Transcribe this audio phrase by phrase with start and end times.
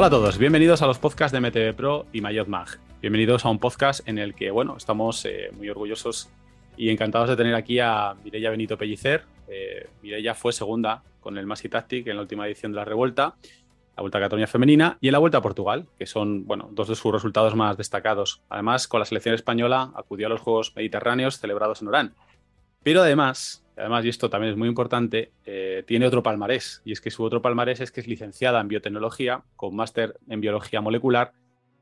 [0.00, 2.78] Hola a todos, bienvenidos a los podcasts de MTV Pro y Mayot Mag.
[3.02, 6.30] Bienvenidos a un podcast en el que, bueno, estamos eh, muy orgullosos
[6.78, 9.26] y encantados de tener aquí a Mireia Benito Pellicer.
[9.46, 9.90] Eh,
[10.36, 13.34] fue segunda con el Masi Tactic en la última edición de la Revuelta,
[13.94, 16.88] la Vuelta a Cataluña Femenina y en la Vuelta a Portugal, que son, bueno, dos
[16.88, 18.40] de sus resultados más destacados.
[18.48, 22.14] Además, con la selección española acudió a los Juegos Mediterráneos celebrados en Orán.
[22.82, 26.82] Pero además, además, y esto también es muy importante, eh, tiene otro palmarés.
[26.84, 30.40] Y es que su otro palmarés es que es licenciada en biotecnología, con máster en
[30.40, 31.32] biología molecular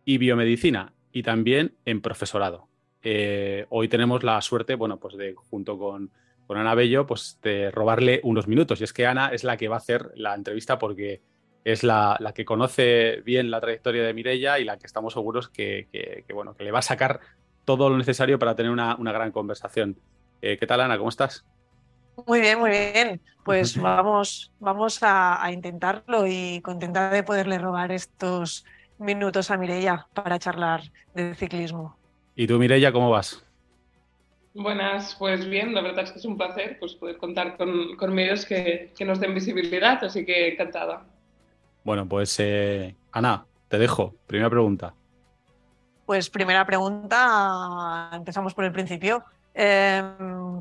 [0.04, 2.68] y biomedicina, y también en profesorado.
[3.02, 6.10] Eh, hoy tenemos la suerte, bueno, pues de junto con,
[6.46, 8.80] con, Ana Bello, pues de robarle unos minutos.
[8.80, 11.22] Y es que Ana es la que va a hacer la entrevista porque
[11.64, 15.48] es la, la que conoce bien la trayectoria de Mirella y la que estamos seguros
[15.48, 17.20] que, que, que, bueno, que le va a sacar
[17.64, 19.96] todo lo necesario para tener una, una gran conversación.
[20.40, 20.98] Eh, ¿Qué tal, Ana?
[20.98, 21.44] ¿Cómo estás?
[22.26, 23.20] Muy bien, muy bien.
[23.44, 28.64] Pues vamos, vamos a, a, intentarlo y contentada de poderle robar estos
[28.98, 30.82] minutos a Mireia para charlar
[31.14, 31.96] de ciclismo.
[32.34, 33.44] ¿Y tú, Mireia, cómo vas?
[34.54, 38.12] Buenas, pues bien, la verdad es que es un placer pues, poder contar con, con
[38.12, 41.04] medios que, que, nos den visibilidad, así que encantada.
[41.84, 44.14] Bueno, pues eh, Ana, te dejo.
[44.26, 44.94] Primera pregunta.
[46.06, 49.24] Pues primera pregunta, empezamos por el principio.
[49.60, 50.02] Eh,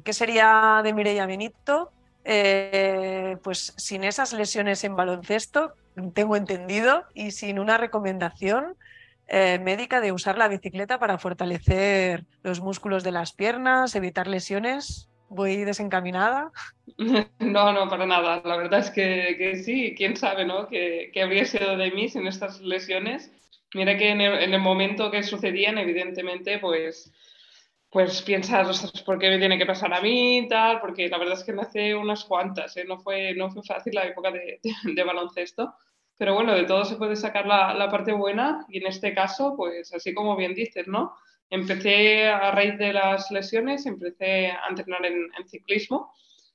[0.04, 1.92] ¿Qué sería de Mireia Benito?
[2.26, 5.74] Eh, pues sin esas lesiones en baloncesto,
[6.16, 8.76] tengo entendido, y sin una recomendación
[9.28, 15.10] eh, médica de usar la bicicleta para fortalecer los músculos de las piernas, evitar lesiones.
[15.30, 16.52] ¿Voy desencaminada?
[17.40, 18.42] No, no, para nada.
[18.44, 20.68] La verdad es que, que sí, quién sabe, ¿no?
[20.68, 23.32] ¿Qué, ¿Qué, habría sido de mí sin estas lesiones?
[23.76, 27.14] Mira que en el, en el momento que sucedían, evidentemente, pues
[27.90, 30.82] pues piensas, ostras, ¿por qué me tiene que pasar a mí y tal?
[30.82, 32.86] Porque la verdad es que me hace unas cuantas, ¿eh?
[32.86, 35.74] no, fue, no fue fácil la época de, de, de baloncesto.
[36.18, 39.54] Pero bueno, de todo se puede sacar la, la, parte buena y en este caso,
[39.56, 41.16] pues así como bien dices, ¿no?
[41.50, 46.12] Empecé a raíz de las lesiones, empecé a entrenar en, en ciclismo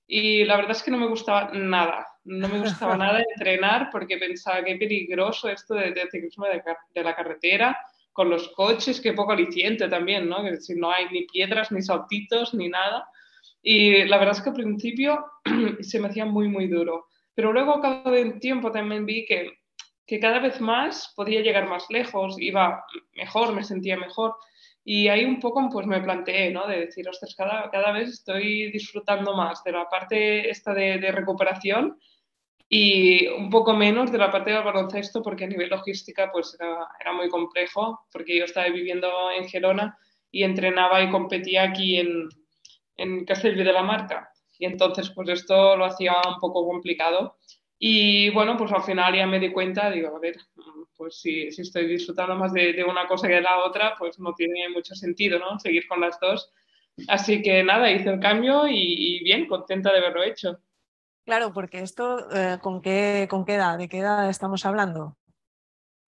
[0.06, 4.19] y la verdad es que no me gustaba nada, no me gustaba nada entrenar porque
[4.19, 6.62] pensaba qué peligroso esto de, de ciclismo de,
[6.94, 7.78] de la carretera,
[8.12, 10.43] con los coches, que poco aliciente también, ¿no?
[10.43, 13.09] Que si no hay ni piedras, ni saltitos, ni nada.
[13.62, 15.25] Y la verdad es que al principio
[15.81, 17.06] se me hacía muy, muy duro.
[17.34, 19.61] Pero luego, a cabo del tiempo, también vi que,
[20.06, 22.84] que cada vez más podía llegar más lejos, iba
[23.15, 24.34] mejor, me sentía mejor.
[24.84, 26.67] Y ahí un poco pues me planteé, ¿no?
[26.67, 31.12] De decir, ostras, cada, cada vez estoy disfrutando más de la parte esta de, de
[31.12, 31.99] recuperación
[32.75, 36.88] y un poco menos de la parte del baloncesto porque a nivel logística pues era,
[36.99, 39.99] era, muy complejo porque yo estaba viviendo en Gerona
[40.31, 42.31] y entrenaba y competía aquí en,
[42.97, 44.32] en Castellví de la Marca.
[44.59, 47.37] Y entonces pues esto lo hacía un poco complicado.
[47.78, 50.37] Y bueno pues al final ya me di cuenta digo a ver
[50.97, 54.19] pues si, si estoy disfrutando más de, de, una cosa que de la otra pues
[54.19, 55.59] no tiene mucho sentido ¿no?
[55.59, 56.50] seguir con las dos.
[57.09, 60.59] Así que nada hice el cambio y, y bien contenta de haberlo hecho
[61.25, 63.78] Claro, porque esto, eh, ¿con, qué, ¿con qué edad?
[63.78, 65.16] ¿De qué edad estamos hablando?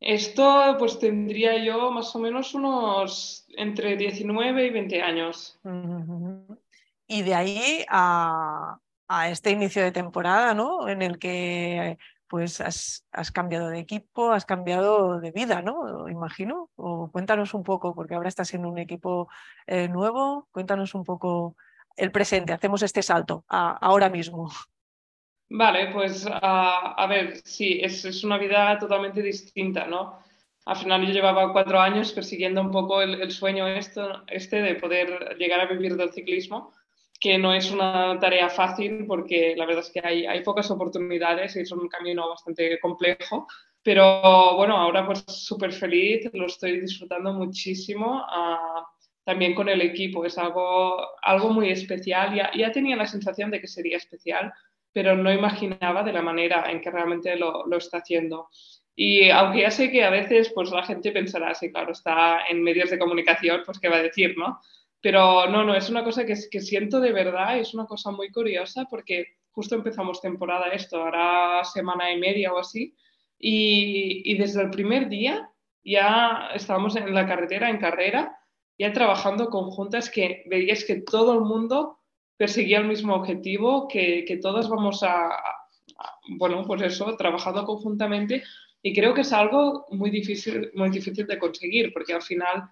[0.01, 5.59] Esto pues tendría yo más o menos unos entre 19 y 20 años.
[7.07, 10.89] Y de ahí a, a, este inicio de temporada, ¿no?
[10.89, 11.97] En el que
[12.29, 16.09] pues has, has, cambiado de equipo, has cambiado de vida, ¿no?
[16.09, 16.71] Imagino.
[16.77, 19.29] O cuéntanos un poco, porque ahora estás en un equipo
[19.67, 21.57] eh, nuevo, cuéntanos un poco
[21.97, 24.51] el presente, hacemos este salto a, ahora mismo.
[25.51, 30.19] Vale, pues uh, a ver, sí, es, es, una vida totalmente distinta, ¿no?
[30.67, 35.37] Al final yo llevaba cuatro años persiguiendo un poco el, sueño esto, este de poder
[35.39, 36.73] llegar a vivir del ciclismo,
[37.21, 41.55] que no es una tarea fácil porque la verdad es que hay, hay pocas oportunidades
[41.57, 43.47] y es un camino bastante complejo.
[43.83, 48.25] Pero bueno, ahora pues súper feliz, lo estoy disfrutando muchísimo.
[48.25, 48.83] Uh,
[49.25, 52.35] también con el equipo, es algo, algo muy especial.
[52.35, 54.53] Ya, ya tenía la sensación de que sería especial,
[54.95, 58.49] pero no imaginaba de la manera en que realmente lo, lo, está haciendo.
[58.95, 62.63] Y aunque ya sé que a veces pues la gente pensará, sí, claro, está en
[62.63, 64.61] medios de comunicación, pues qué va a decir, ¿no?
[65.01, 68.31] Pero no, no, es una cosa que, que siento de verdad, es una cosa muy
[68.31, 72.95] curiosa porque justo empezamos temporada esto, ahora semana y media o así,
[73.37, 75.51] y, y desde el primer día
[75.83, 78.39] ya estábamos en la carretera, en carrera,
[78.79, 81.99] ya trabajando conjuntas que veías que todo el mundo
[82.37, 85.65] perseguía el mismo objetivo, que, que todas vamos a, a,
[86.39, 88.43] bueno, pues eso, trabajando conjuntamente
[88.83, 92.65] y creo que es algo muy difícil, muy difícil de conseguir porque al final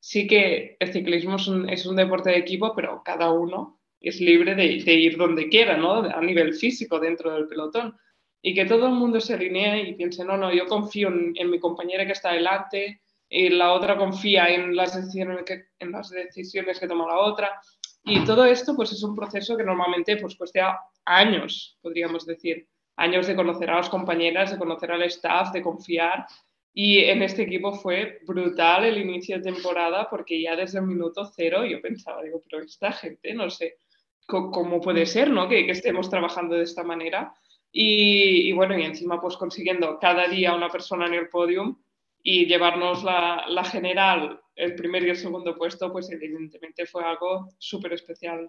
[0.00, 4.20] sí que el ciclismo es un, es un deporte de equipo, pero cada uno es
[4.20, 5.94] libre de, ir donde quiera, ¿no?
[5.94, 7.96] A nivel físico dentro del pelotón.
[8.42, 11.58] y que todo el mundo se alinee y piense, no, no, yo confío en, mi
[11.58, 15.44] compañera que está delante, y la otra confía en las decisiones
[15.78, 17.60] en las decisiones que toma la otra.
[18.04, 23.26] Y todo esto pues es un proceso que normalmente pues cuesta años, podríamos decir, años
[23.26, 26.26] de conocer a las compañeras, de conocer al staff, de confiar.
[26.74, 31.24] Y en este equipo fue brutal el inicio de temporada porque ya desde el minuto
[31.24, 33.78] cero yo pensaba, digo, pero esta gente, no sé
[34.26, 35.48] cómo puede ser, ¿no?
[35.48, 37.34] Que, estemos trabajando de esta manera.
[37.72, 41.76] Y, y, bueno, y encima pues consiguiendo cada día una persona en el podium
[42.22, 47.48] y llevarnos la, la general, el primer y el segundo puesto, pues evidentemente fue algo
[47.58, 48.48] súper especial.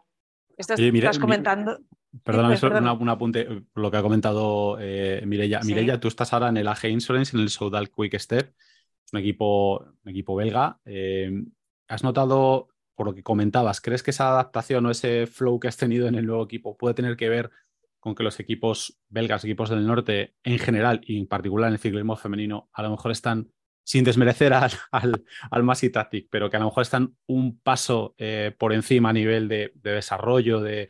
[0.58, 1.80] Estás, estás comentando...
[2.24, 2.56] Perdóname,
[2.92, 6.00] un apunte, lo que ha comentado eh, Mireia.
[6.00, 8.54] tú estás ahora en el AG Insurance, en el Soudal Quick Step,
[9.06, 10.80] es un equipo, un equipo belga.
[10.86, 11.30] Eh,
[11.90, 15.76] ¿Has notado, por lo que comentabas, crees que esa adaptación o ese flow que has
[15.76, 17.52] tenido en el nuevo equipo puede tener que ver
[18.00, 21.80] con que los equipos belgas, equipos del norte en general y en particular en el
[21.80, 23.52] ciclismo femenino, a lo mejor están
[23.86, 28.52] sin desmerecer al, al, al Tactic, pero que a lo mejor están un paso eh,
[28.58, 30.90] por encima a nivel de, desarrollo, de,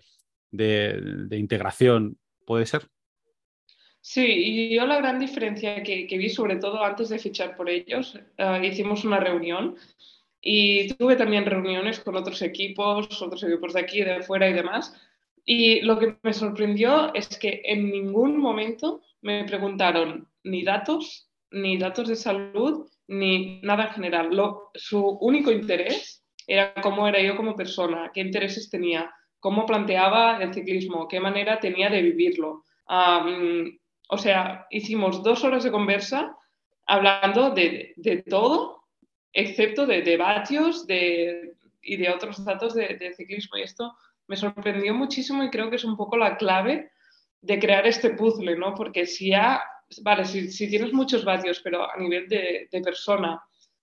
[1.31, 2.87] integración, ¿puede ser?
[3.99, 8.17] Sí, y yo la gran diferencia que, vi, sobre todo antes de fichar por ellos,
[8.37, 9.75] eh, hicimos una reunión
[10.41, 14.95] y tuve también reuniones con otros equipos, otros equipos de aquí, de fuera y demás.
[15.43, 21.77] Y lo que me sorprendió es que en ningún momento me preguntaron ni datos, ni
[21.77, 24.29] datos de salud, ni nada en general.
[24.73, 30.53] su único interés era cómo era yo como persona, qué intereses tenía, cómo planteaba el
[30.53, 32.63] ciclismo, qué manera tenía de vivirlo.
[32.87, 36.35] o sea, hicimos dos horas de conversa
[36.85, 38.83] hablando de, de todo,
[39.33, 43.57] excepto de, de vatios de, y de otros datos de, de ciclismo.
[43.57, 43.95] Y esto
[44.27, 46.91] me sorprendió muchísimo y creo que es un poco la clave
[47.41, 48.73] de crear este puzzle, ¿no?
[48.73, 49.63] Porque si ya
[50.01, 53.41] vale, si, tienes muchos vatios, pero a nivel de, persona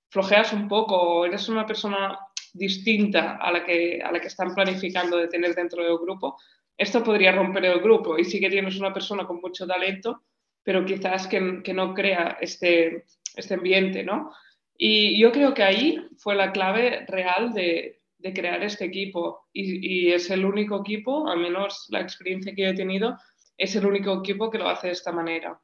[0.08, 2.18] flojeas un poco eres una persona
[2.52, 6.36] distinta a la, que, a la que están planificando de tener dentro del grupo,
[6.76, 8.18] esto podría romper el grupo.
[8.18, 10.22] Y sí que tienes una persona con mucho talento,
[10.62, 13.04] pero quizás que, no crea este,
[13.34, 14.32] este ambiente, ¿no?
[14.76, 18.00] Y yo creo que ahí fue la clave real de,
[18.34, 19.48] crear este equipo.
[19.52, 23.16] Y, y, es el único equipo, al menos la experiencia que yo he tenido,
[23.56, 25.60] es el único equipo que lo hace de esta manera.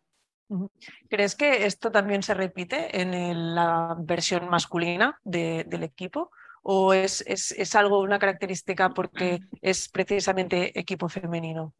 [1.09, 6.31] ¿Crees que esto también se repite en la versión masculina del equipo?
[6.63, 11.73] ¿O es, es, algo, una característica porque es precisamente equipo femenino?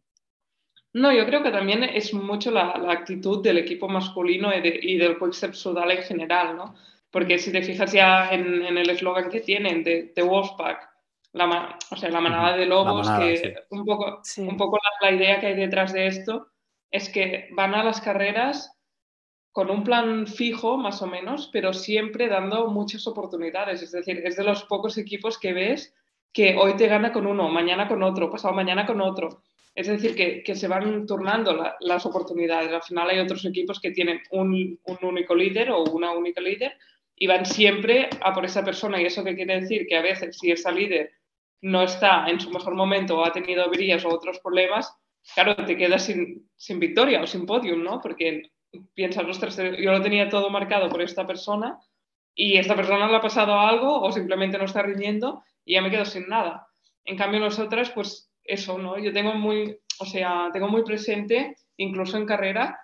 [0.93, 5.55] No, yo creo que también es mucho la, actitud del equipo masculino y, del Quickstep
[5.55, 6.75] Sudal en general, ¿no?
[7.11, 10.89] Porque si te fijas ya en, el eslogan que tienen de, de Wolfpack,
[11.33, 15.47] la, o sea, la manada de lobos, que un poco, un poco la idea que
[15.47, 16.49] hay detrás de esto
[16.91, 18.79] es que van a las carreras
[19.53, 23.83] con un plan fijo, más o menos, pero siempre dando muchas oportunidades.
[23.83, 25.95] Es decir, es de los pocos equipos que ves
[26.33, 29.43] que hoy te gana con uno, mañana con otro, pasado mañana con otro.
[29.75, 30.15] Es decir,
[30.45, 32.73] que, se van turnando las oportunidades.
[32.73, 36.77] Al final hay otros equipos que tienen un, único líder o una única líder
[37.15, 39.01] y van siempre a por esa persona.
[39.01, 39.87] ¿Y eso qué quiere decir?
[39.87, 41.13] Que a veces si esa líder
[41.61, 44.93] no está en su mejor momento o ha tenido brillas o otros problemas,
[45.35, 48.01] claro, te quedas sin, sin victoria o sin podium, ¿no?
[48.01, 48.51] Porque
[48.95, 51.79] piensas, ostras, yo lo tenía todo marcado por esta persona
[52.35, 55.91] y esta persona le ha pasado algo o simplemente no está riñendo y ya me
[55.91, 56.69] quedo sin nada.
[57.05, 58.99] En cambio, nosotras, pues eso, ¿no?
[58.99, 62.79] Yo tengo muy, o sea, tengo muy presente, incluso en carrera,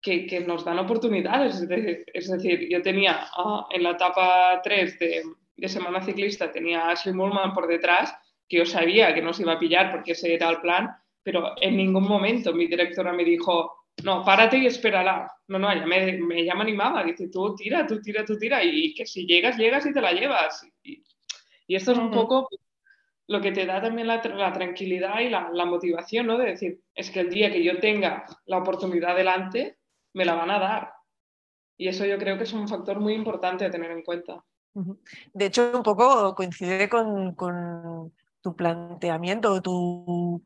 [0.00, 1.60] que, que nos dan oportunidades.
[2.12, 5.22] Es decir, yo tenía ah, en la etapa 3 de,
[5.56, 8.14] de Semana Ciclista, tenía a Ashley Mullman por detrás,
[8.48, 10.90] que yo sabía que nos iba a pillar porque ese era el plan,
[11.28, 15.30] pero en ningún momento mi directora me dijo, no, párate y espérala.
[15.48, 18.64] No, no, ella me, me, ella me animaba, dice, tú tira, tú tira, tú tira,
[18.64, 20.66] y, que si llegas, llegas y te la llevas.
[20.82, 21.04] Y,
[21.68, 22.48] esto es un poco
[23.26, 26.38] lo que te da también la, tranquilidad y la, motivación, ¿no?
[26.38, 29.76] De decir, es que el día que yo tenga la oportunidad delante,
[30.14, 30.92] me la van a dar.
[31.76, 34.42] Y eso yo creo que es un factor muy importante de tener en cuenta.
[35.34, 40.42] De hecho, un poco coincide con, con tu planteamiento, tu,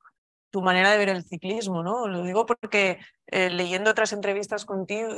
[0.53, 2.07] tu manera de ver el ciclismo, ¿no?
[2.07, 5.09] Lo digo porque eh, leyendo otras entrevistas contigo,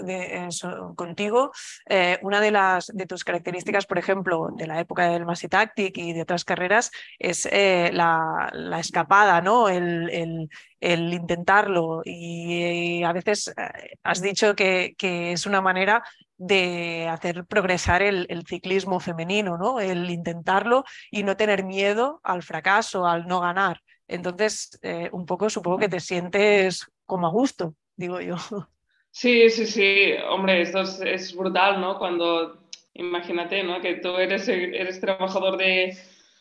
[0.94, 1.50] contigo
[1.88, 5.98] eh, una de, las, de tus características, por ejemplo, de la época del Masi Tactic
[5.98, 9.68] y de otras carreras, es eh, la, escapada, ¿no?
[9.68, 10.48] El,
[10.80, 12.02] intentarlo.
[12.04, 13.52] Y, a veces
[14.04, 16.04] has dicho que, que, es una manera
[16.36, 19.80] de hacer progresar el, el, ciclismo femenino, ¿no?
[19.80, 23.80] El intentarlo y no tener miedo al fracaso, al no ganar.
[24.08, 24.78] Entonces,
[25.12, 28.36] un poco supongo que te sientes como a gusto digo yo.
[29.16, 32.00] Sí, sí, sí, hombre, esto es, brutal, ¿no?
[32.00, 33.80] Cuando, imagínate, ¿no?
[33.80, 35.96] Que tú eres, eres trabajador de,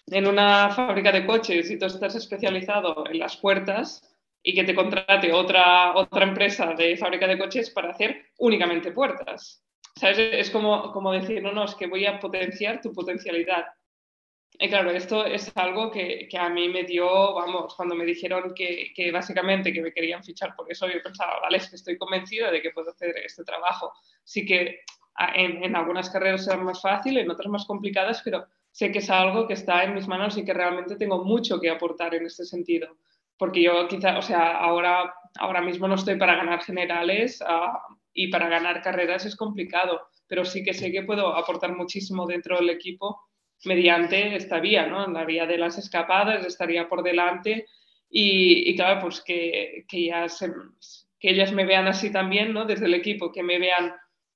[0.07, 4.01] en una fábrica de coches y tú estás especializado en las puertas
[4.41, 9.63] y que te contrate otra, otra empresa de fábrica de coches para hacer únicamente puertas.
[9.95, 10.17] ¿Sabes?
[10.17, 13.65] Es como, como decir, no, no, es que voy a potenciar tu potencialidad.
[14.59, 18.53] Y claro, esto es algo que, que, a mí me dio, vamos, cuando me dijeron
[18.53, 22.51] que, que, básicamente que me querían fichar por eso, yo pensaba, vale, que estoy convencida
[22.51, 23.91] de que puedo hacer este trabajo.
[24.23, 24.81] Sí que
[25.35, 29.09] en, en algunas carreras será más fácil, en otras más complicadas, pero sé que es
[29.09, 32.45] algo que está en mis manos y que realmente tengo mucho que aportar en este
[32.45, 32.95] sentido.
[33.37, 38.27] Porque yo quizá, o sea, ahora, ahora mismo no estoy para ganar generales uh, y
[38.27, 42.69] para ganar carreras es complicado, pero sí que sé que puedo aportar muchísimo dentro del
[42.69, 43.19] equipo
[43.65, 45.07] mediante esta vía, ¿no?
[45.07, 47.67] La vía de las escapadas, estaría por delante
[48.09, 50.27] y, y claro, pues que, que, ya
[51.19, 52.65] que ellas me vean así también, ¿no?
[52.65, 53.93] Desde el equipo, que me vean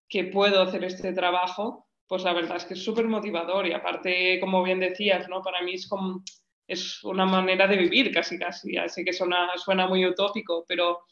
[0.09, 4.39] que puedo hacer este trabajo, pues la verdad es que es súper motivador y aparte,
[4.39, 5.41] como bien decías, ¿no?
[5.41, 6.23] Para mí es como,
[6.65, 11.03] es una manera de vivir casi casi, ya sé que suena, suena muy utópico, pero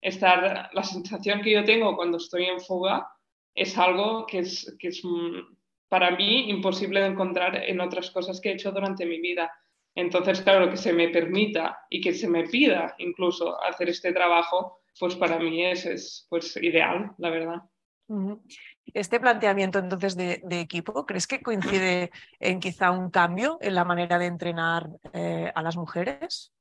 [0.00, 3.08] estar, la sensación que yo tengo cuando estoy en fuga
[3.54, 5.02] es algo que es, que es
[5.92, 9.52] para mí imposible de encontrar en otras cosas que he hecho durante mi vida.
[9.94, 14.80] Entonces, claro, que se me permita y que se me pida incluso hacer este trabajo,
[14.98, 17.56] pues para mí es, es pues ideal, la verdad.
[18.94, 24.18] Este planteamiento entonces de, equipo, ¿crees que coincide en quizá un cambio en la manera
[24.18, 26.54] de entrenar eh, a las mujeres?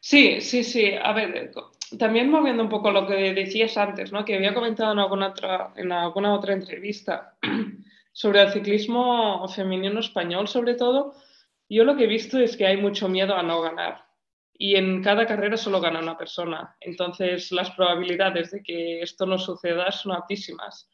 [0.00, 0.92] Sí, sí, sí.
[1.02, 1.50] A ver,
[1.98, 4.22] también moviendo un poco lo que decías antes, ¿no?
[4.22, 7.38] que había comentado en alguna otra, en alguna otra entrevista
[8.12, 11.14] sobre el ciclismo femenino español, sobre todo,
[11.68, 14.04] yo lo que he visto es que hay mucho miedo a no ganar.
[14.52, 16.76] Y en cada carrera solo gana una persona.
[16.80, 20.90] Entonces, las probabilidades de que esto no suceda son altísimas.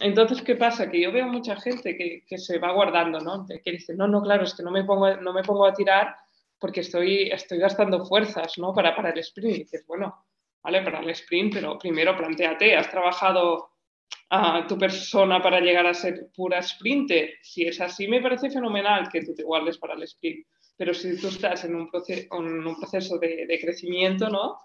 [0.00, 0.90] Entonces, ¿qué pasa?
[0.90, 3.46] Que yo veo mucha gente que, que, se va guardando, ¿no?
[3.46, 6.16] Que dice, no, no, claro, es que no me pongo, no me pongo a tirar
[6.58, 8.74] porque estoy, estoy gastando fuerzas, ¿no?
[8.74, 9.54] Para, para el sprint.
[9.54, 10.26] Y dices, bueno,
[10.62, 13.70] vale, para el sprint, pero primero planteate, ¿has trabajado
[14.30, 17.34] a tu persona para llegar a ser pura sprinter?
[17.42, 20.46] Si es así, me parece fenomenal que tú te guardes para el sprint.
[20.76, 24.60] Pero si tú estás en un, proceso, de, de crecimiento, ¿no?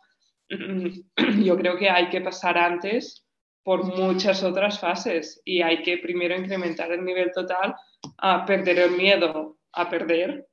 [1.44, 3.26] Yo creo que hay que pasar antes
[3.64, 7.76] por muchas otras fases y hay que primero incrementar el nivel total,
[8.18, 10.48] a perder el miedo a perder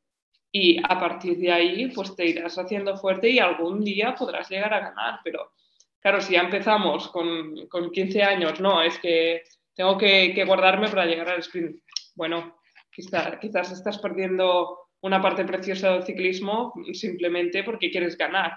[0.53, 4.75] y a partir de ahí pues te irás haciendo fuerte y algún día podrás llegar
[4.75, 5.53] a ganar, pero
[6.01, 9.43] claro, si ya empezamos con, con 15 años, no, es que
[9.75, 11.79] tengo que, guardarme para llegar al sprint.
[12.15, 12.57] Bueno,
[12.91, 18.53] quizás, quizás estás perdiendo una parte preciosa del ciclismo simplemente porque quieres ganar.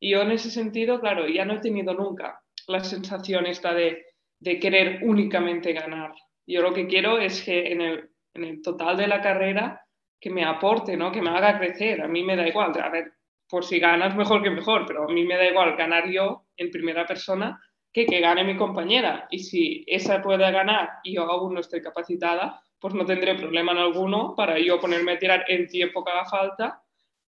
[0.00, 4.04] Y yo en ese sentido, claro, ya no he tenido nunca la sensación esta de,
[4.40, 6.12] de querer únicamente ganar.
[6.46, 9.86] Yo lo que quiero es que en el, en el, total de la carrera
[10.20, 11.12] que me aporte, ¿no?
[11.12, 12.02] que me haga crecer.
[12.02, 13.12] A mí me da igual, a ver,
[13.48, 16.70] por si ganas mejor que mejor, pero a mí me da igual ganar yo en
[16.70, 17.60] primera persona
[17.92, 19.28] que que gane mi compañera.
[19.30, 23.72] Y si esa puede ganar y yo aún no estoy capacitada, pues no tendré problema
[23.72, 26.82] en alguno para yo ponerme a tirar en tiempo que haga falta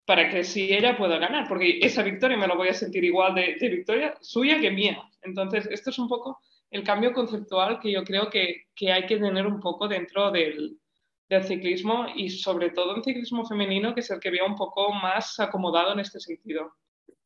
[0.05, 3.35] para que si ella pueda ganar, porque esa victoria me la voy a sentir igual
[3.35, 5.01] de, de, victoria suya que mía.
[5.21, 6.39] Entonces, esto es un poco
[6.71, 10.77] el cambio conceptual que yo creo que, que hay que tener un poco dentro del,
[11.33, 14.93] del, ciclismo y sobre todo en ciclismo femenino, que es el que veo un poco
[14.93, 16.75] más acomodado en este sentido.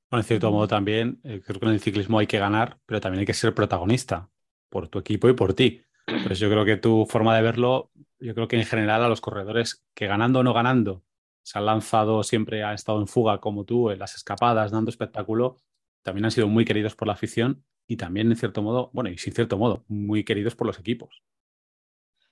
[0.09, 3.01] Bueno, en cierto modo también, eh, creo que en el ciclismo hay que ganar, pero
[3.01, 4.29] también hay que ser protagonista
[4.69, 5.81] por tu equipo y por ti.
[6.25, 9.19] Pues yo creo que tu forma de verlo, yo creo que en general a los
[9.19, 11.03] corredores que ganando o no ganando
[11.43, 15.57] se han lanzado siempre, han estado en fuga como tú, en las escapadas, dando espectáculo,
[16.01, 19.17] también han sido muy queridos por la afición y también, en cierto modo, bueno, y
[19.17, 21.23] sin cierto modo, muy queridos por los equipos.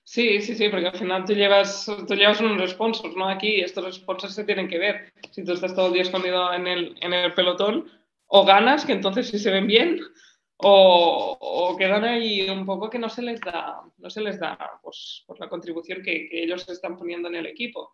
[0.08, 3.28] Sí, sí, sí, porque al final tú llevas, tú llevas unos sponsors, ¿no?
[3.28, 5.12] Aquí estos sponsors se tienen que ver.
[5.32, 7.90] Si tú estás todo el día escondido en el, en el pelotón,
[8.28, 9.98] o ganas, que entonces sí se ven bien,
[10.58, 14.56] o, o, quedan ahí un poco que no se les da, no se les da
[14.80, 17.92] pues, por la contribución que, que ellos están poniendo en el equipo.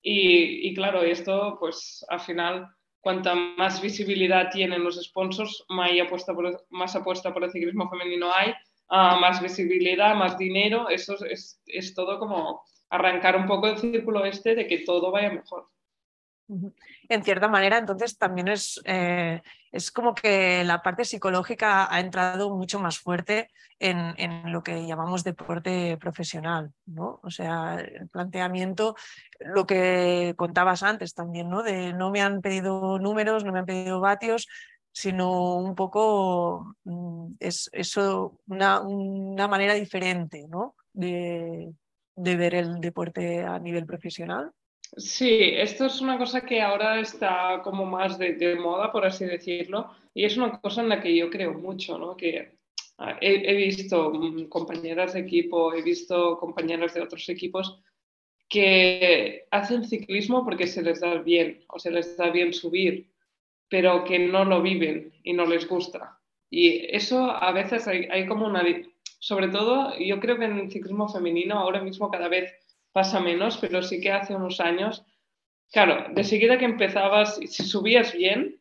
[0.00, 2.68] Y, y, claro, esto, pues al final,
[3.00, 8.30] cuanta más visibilidad tienen los sponsors, más apuesta por, más apuesta por el ciclismo femenino
[8.34, 8.54] hay,
[8.90, 14.24] uh, más visibilidad, más dinero, eso es, es todo como arrancar un poco el círculo
[14.24, 15.68] este de que todo vaya mejor.
[17.08, 22.50] En cierta manera, entonces también es, eh, es como que la parte psicológica ha entrado
[22.56, 27.20] mucho más fuerte en, en, lo que llamamos deporte profesional, ¿no?
[27.22, 28.96] O sea, el planteamiento,
[29.38, 31.62] lo que contabas antes también, ¿no?
[31.62, 34.48] De no me han pedido números, no me han pedido vatios,
[34.92, 40.74] sino un poco mm, es eso, una, una manera diferente ¿no?
[40.92, 41.72] de,
[42.16, 44.52] de ver el deporte a nivel profesional.
[44.96, 49.90] Sí, esto es una cosa que ahora está como más de, moda, por así decirlo,
[50.12, 52.16] y es una cosa en la que yo creo mucho, ¿no?
[52.16, 52.56] Que
[52.98, 57.80] ah, he, visto mm, compañeras de equipo, he visto compañeras de otros equipos
[58.48, 63.08] que hacen ciclismo porque se les da bien o se les da bien subir,
[63.70, 66.18] pero que no lo viven y no les gusta.
[66.50, 68.62] Y eso a veces hay, hay como una...
[69.20, 72.52] Sobre todo, yo creo que en el ciclismo femenino ahora mismo cada vez
[72.92, 75.04] pasa menos, pero sí que hace unos años,
[75.70, 78.60] claro, de seguida que empezabas, si subías bien,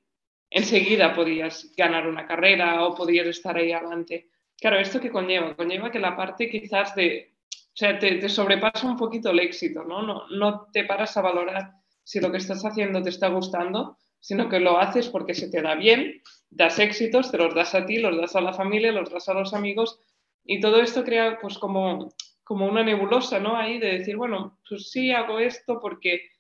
[0.49, 4.29] enseguida podías ganar una carrera o podías estar ahí adelante.
[4.59, 5.55] Claro, ¿esto qué conlleva?
[5.55, 10.01] Conlleva que la parte quizás de, o sea, te, sobrepasa un poquito el éxito, ¿no?
[10.01, 10.27] ¿no?
[10.29, 11.71] No te paras a valorar
[12.03, 15.61] si lo que estás haciendo te está gustando, sino que lo haces porque se te
[15.61, 19.09] da bien, das éxitos, te los das a ti, los das a la familia, los
[19.09, 19.99] das a los amigos
[20.43, 22.09] y todo esto crea pues como
[22.49, 23.55] como una nebulosa, ¿no?
[23.55, 26.31] Ahí de decir, bueno, pues sí hago esto porque,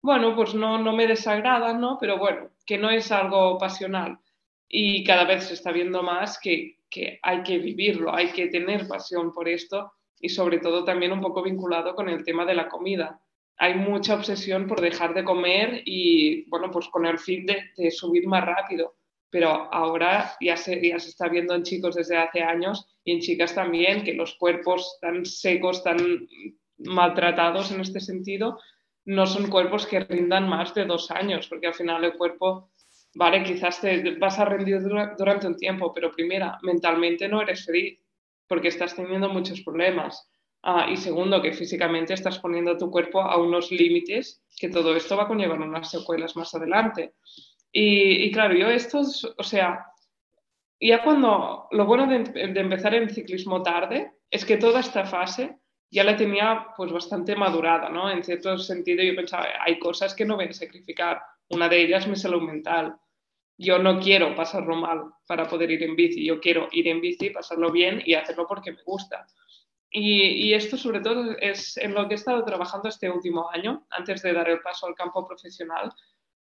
[0.00, 1.98] bueno, pues no, no me desagrada, ¿no?
[2.00, 4.18] Pero bueno, que no es algo pasional.
[4.66, 8.88] Y cada vez se está viendo más que, que hay que vivirlo, hay que tener
[8.88, 12.66] pasión por esto y sobre todo también un poco vinculado con el tema de la
[12.66, 13.20] comida.
[13.60, 17.90] Hay mucha obsesión por dejar de comer y, bueno, pues con el fin de, de
[17.90, 18.96] subir más rápido
[19.30, 23.20] pero ahora ya se, ya se está viendo en chicos desde hace años y en
[23.20, 26.28] chicas también, que los cuerpos tan secos, tan
[26.78, 28.58] maltratados en este sentido,
[29.04, 32.72] no son cuerpos que rindan más de dos años, porque al final el cuerpo,
[33.14, 34.80] vale, quizás te vas a rendir
[35.16, 38.00] durante un tiempo, pero primera, mentalmente no eres feliz,
[38.48, 40.28] porque estás teniendo muchos problemas.
[40.62, 45.16] Ah, y segundo, que físicamente estás poniendo tu cuerpo a unos límites que todo esto
[45.16, 47.14] va a conllevar unas secuelas más adelante.
[47.72, 49.00] Y, claro, yo esto,
[49.38, 49.86] o sea,
[50.78, 55.58] ya cuando, lo bueno de, de, empezar en ciclismo tarde es que toda esta fase
[55.90, 58.10] ya la tenía pues bastante madurada, ¿no?
[58.10, 61.22] En cierto sentido yo pensaba, hay cosas que no voy a sacrificar.
[61.48, 62.96] Una de ellas mi salud mental.
[63.58, 67.30] Yo no quiero pasarlo mal para poder ir en bici, yo quiero ir en bici,
[67.30, 69.26] pasarlo bien y hacerlo porque me gusta.
[69.90, 73.86] Y, y, esto sobre todo es en lo que he estado trabajando este último año,
[73.90, 75.92] antes de dar el paso al campo profesional,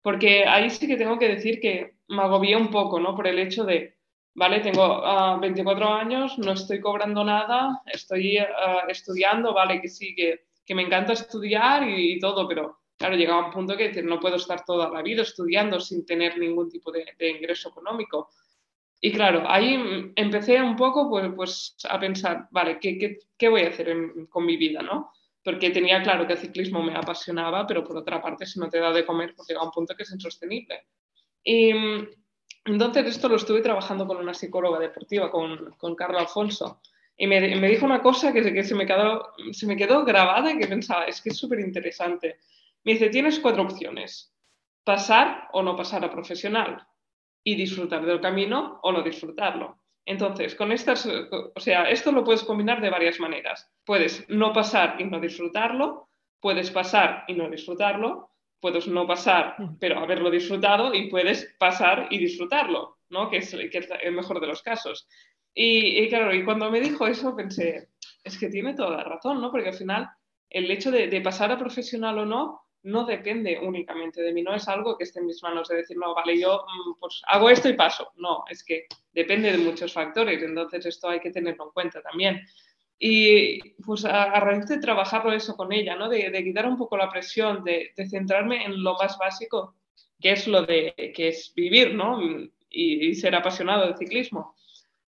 [0.01, 3.15] porque ahí sí que tengo que decir que me agobié un poco, ¿no?
[3.15, 3.97] Por el hecho de,
[4.35, 5.01] vale, tengo
[5.39, 10.75] 24 ah, años, no estoy cobrando nada, estoy ah, estudiando, vale, que sí, que, que
[10.75, 14.89] me encanta estudiar y, todo, pero claro, llegaba un punto que no puedo estar toda
[14.89, 18.29] la vida estudiando sin tener ningún tipo de, ingreso económico.
[19.01, 23.61] Y claro, ahí empecé un poco pues, pues a pensar, vale, ¿qué, qué, qué voy
[23.61, 23.95] a hacer
[24.29, 25.11] con mi vida, no?
[25.45, 28.79] porque tenía claro que el ciclismo me apasionaba, pero por otra parte, si no te
[28.79, 30.87] da de comer, pues llega un punto que es insostenible.
[31.43, 31.69] Y
[32.65, 36.81] entonces esto lo estuve trabajando con una psicóloga deportiva, con, con Carla Alfonso,
[37.15, 40.51] y me, me, dijo una cosa que, que se, me quedó, se me quedó grabada
[40.51, 42.39] y que pensaba, es que es súper interesante.
[42.83, 44.33] Me dice, tienes cuatro opciones,
[44.83, 46.87] pasar o no pasar a profesional
[47.47, 49.79] y disfrutar del camino o no disfrutarlo.
[50.03, 53.71] Entonces, con estas, o sea, esto lo puedes combinar de varias maneras.
[53.85, 56.09] Puedes no pasar y no disfrutarlo,
[56.41, 62.17] puedes pasar y no disfrutarlo, puedes no pasar pero haberlo disfrutado y puedes pasar y
[62.17, 63.29] disfrutarlo, ¿no?
[63.29, 65.07] Que es, el mejor de los casos.
[65.53, 67.89] Y, claro, y cuando me dijo eso pensé,
[68.23, 69.51] es que tiene toda la razón, ¿no?
[69.51, 70.09] Porque al final
[70.49, 74.67] el hecho de pasar a profesional o no no depende únicamente de mí, no es
[74.67, 77.67] algo que esté en mis manos de decir, no, vale, yo mm, pues hago esto
[77.67, 78.11] y paso.
[78.15, 82.41] No, es que depende de muchos factores, entonces esto hay que tenerlo en cuenta también.
[82.97, 86.07] Y pues a, raíz de trabajarlo eso con ella, ¿no?
[86.07, 89.75] de, quitar un poco la presión, de, centrarme en lo más básico,
[90.21, 92.19] que es lo de que es vivir ¿no?
[92.69, 94.55] y, ser apasionado del ciclismo.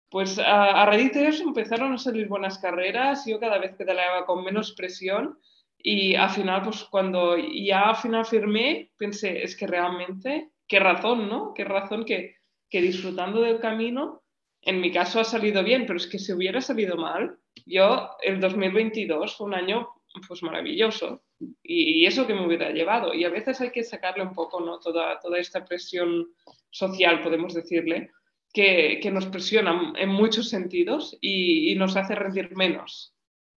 [0.09, 4.25] Pues a, a, raíz de eso empezaron a salir buenas carreras, yo cada vez pedaleaba
[4.25, 5.37] con menos presión
[5.77, 11.29] y al final, pues cuando ya al final firmé, pensé, es que realmente, qué razón,
[11.29, 11.53] ¿no?
[11.53, 12.35] Qué razón que,
[12.69, 14.23] que disfrutando del camino,
[14.61, 18.39] en mi caso ha salido bien, pero es que si hubiera salido mal, yo el
[18.39, 19.89] 2022 fue un año
[20.27, 21.21] pues maravilloso
[21.61, 23.13] y, eso que me hubiera llevado.
[23.13, 24.79] Y a veces hay que sacarle un poco, ¿no?
[24.79, 26.27] Toda, toda esta presión
[26.69, 28.11] social, podemos decirle,
[28.51, 33.13] que, que nos presiona en muchos sentidos y, y nos hace rendir menos.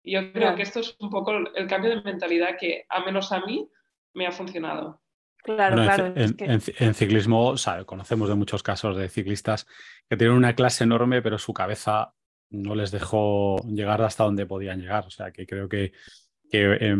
[0.07, 3.33] Y yo creo que esto es un poco el cambio de mentalidad que, a menos
[3.33, 3.69] a mí,
[4.13, 5.01] me ha funcionado.
[5.43, 6.13] Claro, claro.
[6.15, 9.67] En, ciclismo, conocemos de muchos casos de ciclistas
[10.09, 12.13] que tienen una clase enorme, pero su cabeza
[12.49, 15.05] no les dejó llegar hasta donde podían llegar.
[15.05, 15.91] O sea, que creo que,
[16.49, 16.95] que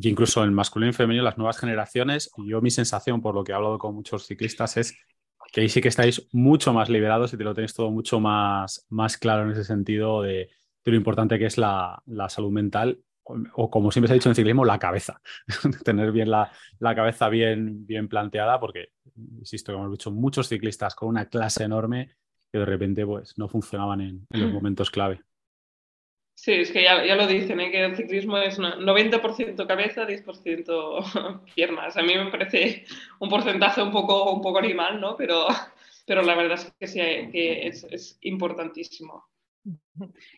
[0.00, 3.54] incluso en masculino y femenino, las nuevas generaciones, yo mi sensación por lo que he
[3.54, 4.96] hablado con muchos ciclistas es
[5.52, 8.86] que ahí sí que estáis mucho más liberados y te lo tenéis todo mucho más,
[8.88, 10.48] más claro en ese sentido de,
[10.84, 13.00] lo importante que es la, salud mental
[13.54, 15.20] o como siempre se ha dicho en ciclismo, la cabeza.
[15.84, 18.88] Tener bien la, cabeza bien, bien planteada, porque,
[19.38, 22.16] insisto, que hemos visto muchos ciclistas con una clase enorme
[22.50, 25.22] que de repente pues, no funcionaban en, los momentos clave.
[26.34, 27.70] Sí, es que ya, lo dicen, ¿eh?
[27.70, 31.96] que el ciclismo es 90% cabeza, 10% piernas.
[31.98, 32.86] A mí me parece
[33.18, 35.16] un porcentaje un poco, un poco animal, ¿no?
[35.16, 35.46] Pero,
[36.06, 36.98] pero la verdad es que, sí,
[37.30, 39.30] que es, es importantísimo.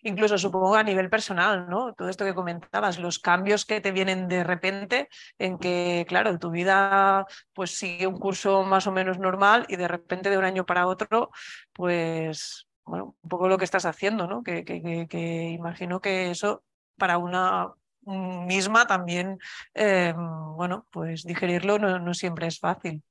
[0.02, 1.94] Incluso supongo a nivel personal, ¿no?
[1.94, 6.50] Todo esto que comentabas, los cambios que te vienen de repente, en que, claro, tu
[6.50, 10.66] vida pues sigue un curso más o menos normal y de repente de un año
[10.66, 11.30] para otro,
[11.72, 14.42] pues, bueno, un poco lo que estás haciendo, ¿no?
[14.42, 14.64] Que,
[15.54, 16.64] imagino que eso
[16.96, 17.72] para una
[18.04, 19.38] misma también,
[19.74, 20.16] em,
[20.56, 23.02] bueno, pues digerirlo no, siempre es fácil.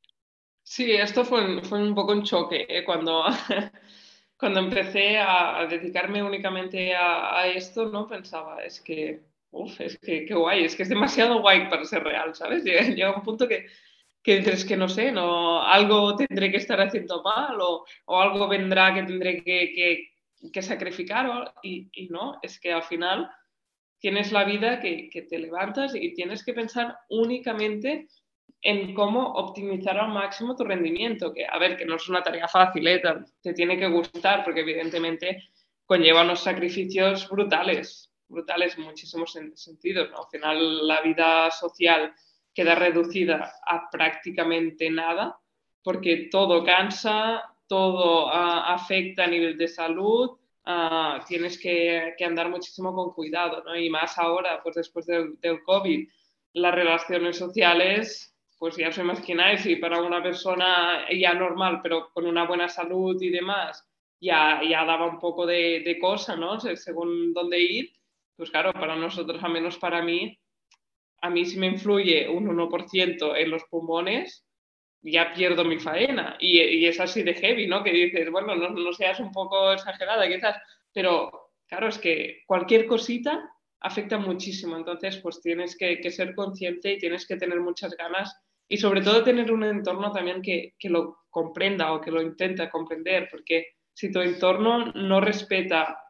[0.64, 2.84] Sí, esto fue, fue un poco un choque ¿eh?
[2.86, 3.24] cuando
[4.42, 8.08] cuando empecé a, dedicarme únicamente a, esto, ¿no?
[8.08, 12.04] Pensaba, es que, uff, es que qué guay, es que es demasiado guay para ser
[12.04, 12.64] real, ¿sabes?
[12.96, 13.68] Llega, un punto que,
[14.24, 18.48] que dices que no sé, no, algo tendré que estar haciendo mal o, o algo
[18.48, 23.30] vendrá que tendré que, que, que sacrificar y, y, no, es que al final
[24.00, 28.08] tienes la vida que, que te levantas y tienes que pensar únicamente
[28.62, 32.48] en cómo optimizar al máximo tu rendimiento, que a ver, que no es una tarea
[32.48, 33.02] fácil, ¿eh?
[33.42, 35.50] te tiene que gustar porque evidentemente
[35.86, 40.12] conlleva unos sacrificios brutales, brutales en muchísimos sentidos.
[40.12, 40.20] ¿no?
[40.20, 42.14] Al final la vida social
[42.54, 45.38] queda reducida a prácticamente nada
[45.84, 52.94] porque todo cansa, todo ah, afecta a nivel de salud, ah, tienes que, andar muchísimo
[52.94, 53.76] con cuidado, ¿no?
[53.76, 56.08] Y más ahora, pues después del, del COVID,
[56.54, 62.28] las relaciones sociales pues ya os imagináis, si para una persona ya normal, pero con
[62.28, 66.60] una buena salud y demás, ya, ya daba un poco de, de cosa, ¿no?
[66.60, 67.92] Según dónde ir,
[68.38, 70.38] pues claro, para nosotros, al menos para mí,
[71.24, 74.46] a mí si me influye un 1% en los pulmones,
[75.02, 76.38] ya pierdo mi faena.
[76.40, 77.84] Y, y, es así de heavy, ¿no?
[77.84, 80.62] Que dices, bueno, no, no seas un poco exagerada quizás,
[80.94, 83.44] pero claro, es que cualquier cosita
[83.80, 84.78] afecta muchísimo.
[84.78, 88.40] Entonces, pues tienes que, que, ser consciente y tienes que tener muchas ganas
[88.72, 92.70] y sobre todo tener un entorno también que, que lo comprenda o que lo intente
[92.70, 96.02] comprender, porque si tu entorno no respeta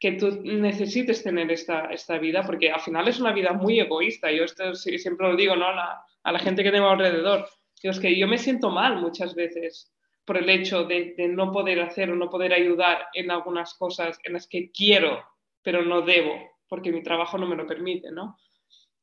[0.00, 4.32] que tú necesites tener esta, esta vida, porque al final es una vida muy egoísta,
[4.32, 5.68] yo esto siempre lo digo ¿no?
[5.68, 7.48] a, la, a la gente que tengo alrededor,
[7.80, 11.82] es que yo me siento mal muchas veces por el hecho de, de, no poder
[11.82, 15.22] hacer o no poder ayudar en algunas cosas en las que quiero,
[15.62, 16.34] pero no debo,
[16.68, 18.36] porque mi trabajo no me lo permite, ¿no?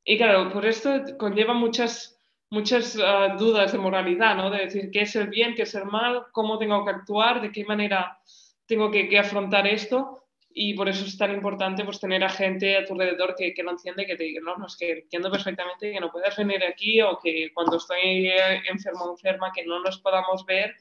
[0.03, 2.18] Y claro, por esto conlleva muchas
[2.49, 4.49] muchas ah, dudas de moralidad, ¿no?
[4.49, 7.51] De decir qué es el bien, qué es el mal, cómo tengo que actuar, de
[7.51, 8.19] qué manera
[8.65, 10.15] tengo que, afrontar esto.
[10.51, 13.63] Y por eso es tan importante pues, tener a gente a tu alrededor que, que
[13.63, 16.63] lo entiende, que te diga, no, no, es que entiendo perfectamente que no puedas venir
[16.63, 20.75] aquí o que cuando estoy eh, enfermo o enferma que no nos podamos ver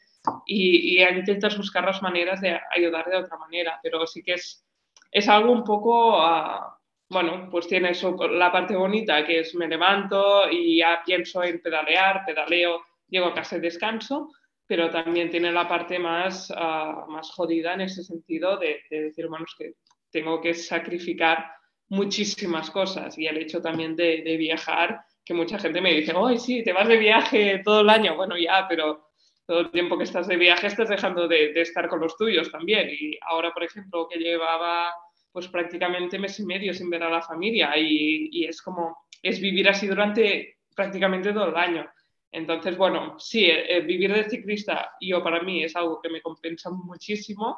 [0.46, 3.78] y, y intentas buscar las maneras de ayudar de otra manera.
[3.83, 4.64] Pero sí que es,
[5.12, 6.18] es algo un poco...
[6.18, 6.77] Uh,
[7.10, 7.92] bueno, pues tiene
[8.32, 13.34] la parte bonita que es me levanto y ya pienso en pedalear, pedaleo, llego a
[13.34, 14.30] casa y descanso,
[14.66, 19.46] pero también tiene la parte más, ah, más jodida en ese sentido de, decir, bueno,
[19.48, 19.72] es que
[20.10, 21.50] tengo que sacrificar
[21.88, 26.62] muchísimas cosas y el hecho también de, viajar, que mucha gente me dice, ¡ay, sí,
[26.62, 28.16] te vas de viaje todo el año!
[28.16, 29.08] Bueno, ya, pero
[29.46, 32.50] todo el tiempo que estás de viaje estás dejando de, de estar con los tuyos
[32.50, 32.90] también.
[32.90, 34.92] Y ahora, por ejemplo, que llevaba
[35.38, 39.68] pues prácticamente mes y medio sin ver a la familia y, es como, es vivir
[39.68, 41.88] así durante prácticamente todo el año.
[42.33, 46.20] Entonces, bueno, sí, eh, eh, vivir de ciclista yo para mí es algo que me
[46.20, 47.57] compensa muchísimo,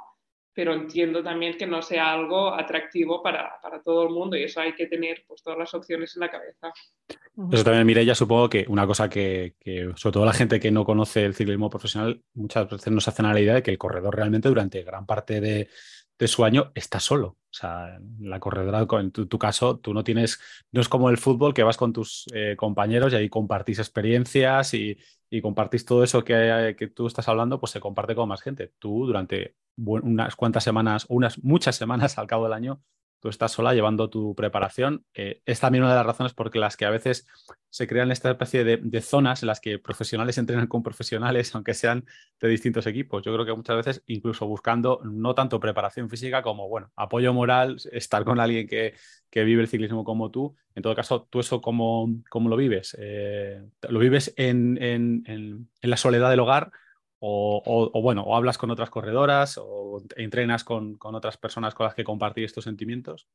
[0.52, 4.74] pero entiendo también que no sea algo atractivo para, todo el mundo y eso hay
[4.74, 6.70] que tener pues, todas las opciones en la cabeza.
[7.50, 10.84] Eso también, ya supongo que una cosa que, que, sobre todo la gente que no
[10.84, 13.78] conoce el ciclismo profesional, muchas veces no se hacen a la idea de que el
[13.78, 15.70] corredor realmente durante gran parte de,
[16.20, 17.26] de su año está solo.
[17.28, 20.38] O sea, la corredora, en tu, caso, tú no tienes,
[20.70, 24.74] no es como el fútbol que vas con tus eh, compañeros y ahí compartís experiencias
[24.74, 24.98] y,
[25.42, 28.72] compartís todo eso que, que, tú estás hablando, pues se comparte con más gente.
[28.78, 32.82] Tú durante unas cuantas semanas, unas muchas semanas al cabo del año,
[33.20, 35.04] tú estás sola llevando tu preparación.
[35.14, 37.26] Es también una de las razones por las que a veces
[37.68, 42.04] se crean esta especie de, zonas en las que profesionales entrenan con profesionales, aunque sean
[42.40, 43.22] de distintos equipos.
[43.22, 47.76] Yo creo que muchas veces incluso buscando no tanto preparación física como, bueno, apoyo moral,
[47.92, 48.94] estar con alguien que,
[49.32, 50.56] vive el ciclismo como tú.
[50.74, 52.96] En todo caso, ¿tú eso cómo, cómo lo vives?
[52.98, 56.72] Eh, ¿Lo vives en, en la soledad del hogar?
[57.20, 62.04] O, bueno, o hablas con otras corredoras o entrenas con, otras personas con las que
[62.04, 63.28] compartir estos sentimientos?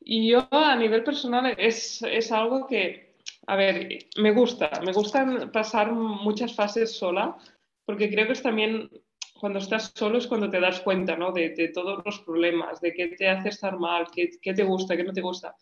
[0.00, 5.50] Y yo a nivel personal es, es algo que, a ver, me gusta, me gusta
[5.52, 7.36] pasar muchas fases sola,
[7.84, 8.90] porque creo que es también
[9.38, 11.32] cuando estás solo es cuando te das cuenta ¿no?
[11.32, 14.96] de, de, todos los problemas, de qué te hace estar mal, qué, qué, te gusta,
[14.96, 15.54] qué no te gusta.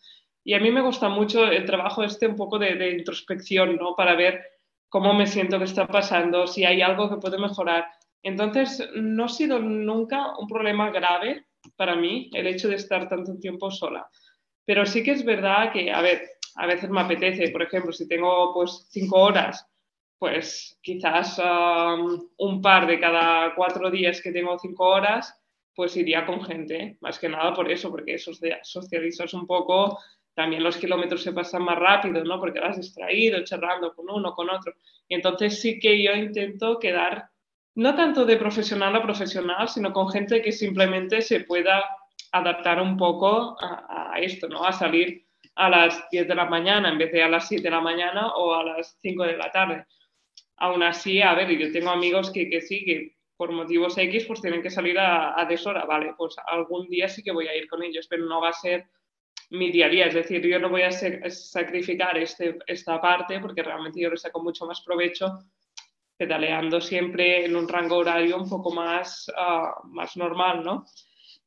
[0.43, 3.95] Y a mí me gusta mucho el trabajo este un poco de, de introspección, ¿no?
[3.95, 4.41] Para ver
[4.93, 7.87] cómo me siento que está pasando, si hay algo que puedo mejorar.
[8.21, 13.39] Entonces, no ha sido nunca un problema grave para mí el hecho de estar tanto
[13.39, 14.07] tiempo sola.
[14.65, 16.21] Pero sí que es verdad que, a ver,
[16.57, 19.67] a veces me apetece, por ejemplo, si tengo pues cinco horas,
[20.19, 25.35] pues quizás um, un par de cada cuatro días que tengo cinco horas,
[25.73, 29.97] pues iría con gente, más que nada por eso, porque socializas un poco,
[30.33, 32.39] también los kilómetros se pasan más rápido, ¿no?
[32.39, 34.73] Porque vas distraído, charlando con uno, con otro.
[35.07, 37.29] Y entonces sí que yo intento quedar,
[37.75, 41.83] no tanto de profesional a profesional, sino con gente que simplemente se pueda
[42.31, 44.63] adaptar un poco a, esto, ¿no?
[44.63, 47.69] A salir a las 10 de la mañana en vez de a las 7 de
[47.69, 49.85] la mañana o a las 5 de la tarde.
[50.57, 54.41] Aún así, a ver, yo tengo amigos que, que sí, que por motivos X pues
[54.41, 57.67] tienen que salir a, a deshora, vale, pues algún día sí que voy a ir
[57.67, 58.85] con ellos, pero no va a ser
[59.53, 60.05] mi día a día.
[60.07, 64.41] Es decir, yo no voy a sacrificar este, esta parte porque realmente yo le saco
[64.41, 65.39] mucho más provecho
[66.17, 70.85] pedaleando siempre en un rango horario un poco más, uh, más normal, ¿no?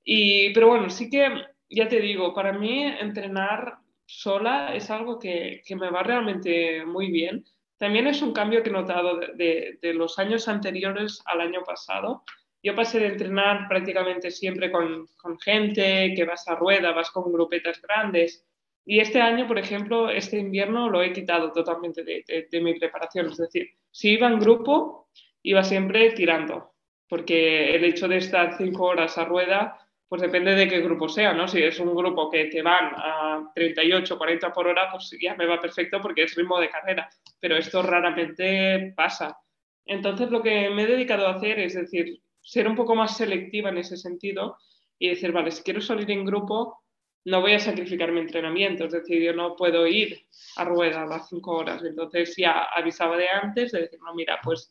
[0.05, 1.29] Y, pero bueno, sí que,
[1.69, 7.11] ya te digo, para mí entrenar sola es algo que, que me va realmente muy
[7.11, 7.45] bien.
[7.77, 11.62] También es un cambio que he notado de, de, de los años anteriores al año
[11.64, 12.23] pasado
[12.62, 17.33] yo pasé de entrenar prácticamente siempre con, con, gente, que vas a rueda, vas con
[17.33, 18.45] grupetas grandes.
[18.85, 23.27] Y este año, por ejemplo, este invierno lo he quitado totalmente de, de, mi preparación.
[23.27, 25.09] Es decir, si iba en grupo,
[25.42, 26.75] iba siempre tirando,
[27.09, 31.33] porque el hecho de estar cinco horas a rueda, pues depende de qué grupo sea,
[31.33, 31.49] ¿no?
[31.49, 35.47] Si es un grupo que, que van a 38, 40 por hora, pues ya me
[35.47, 37.09] va perfecto porque es ritmo de carrera,
[37.40, 39.37] pero esto raramente pasa.
[39.85, 43.70] Entonces lo que me he dedicado a hacer es decir, ser un poco más selectiva
[43.70, 44.56] en ese sentido
[44.98, 46.80] y decir, vale, si quiero salir en grupo,
[47.24, 51.06] no voy a sacrificar mi entrenamiento, es decir, yo no puedo ir a rueda a
[51.06, 51.82] las cinco horas.
[51.85, 54.70] Entonces ya avisaba de antes de decir, no, mira, pues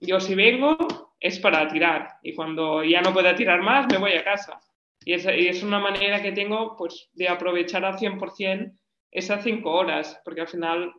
[0.00, 0.78] yo si vengo
[1.18, 4.60] es para tirar y cuando ya no pueda tirar más me voy a casa.
[5.04, 8.78] Y es, y es una manera que tengo pues de aprovechar al 100%
[9.10, 10.92] esas cinco horas, porque al final,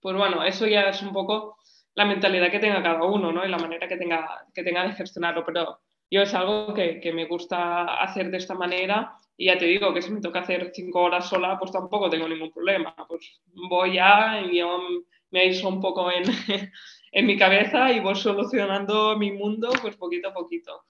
[0.00, 1.58] pues bueno, eso ya es un poco
[1.96, 3.44] la mentalidad que tenga cada uno, ¿no?
[3.44, 5.44] Y la manera que tenga, que tenga de gestionarlo.
[5.44, 5.80] Pero
[6.10, 10.02] yo es algo que, me gusta hacer de esta manera y ya te digo que
[10.02, 12.94] si me toca hacer cinco horas sola, pues tampoco tengo ningún problema.
[13.08, 14.78] Pues voy ya y yo
[15.30, 16.10] me aíslo un poco
[17.12, 20.84] en, mi cabeza y voy solucionando mi mundo pues poquito a poquito.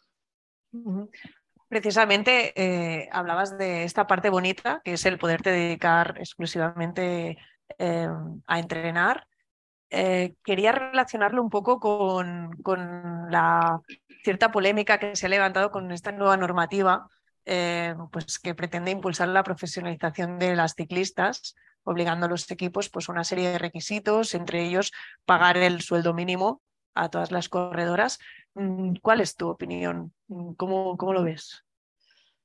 [1.69, 7.39] Precisamente eh, hablabas de esta parte bonita, que es el poderte dedicar exclusivamente
[7.79, 8.09] eh,
[8.47, 9.29] a entrenar
[9.97, 12.51] eh, quería relacionarlo un poco con,
[13.31, 13.81] la
[14.23, 17.09] cierta polémica que se ha levantado con esta nueva normativa
[17.47, 21.55] eh, pues que pretende impulsar la profesionalización de las ciclistas,
[21.85, 24.93] obligando a los equipos pues, una serie de requisitos, entre ellos
[25.25, 26.61] pagar el sueldo mínimo
[26.95, 28.19] a todas las corredoras.
[28.55, 30.13] Mm, ¿Cuál es tu opinión?
[30.29, 31.65] Mm, ¿Cómo, cómo lo ves?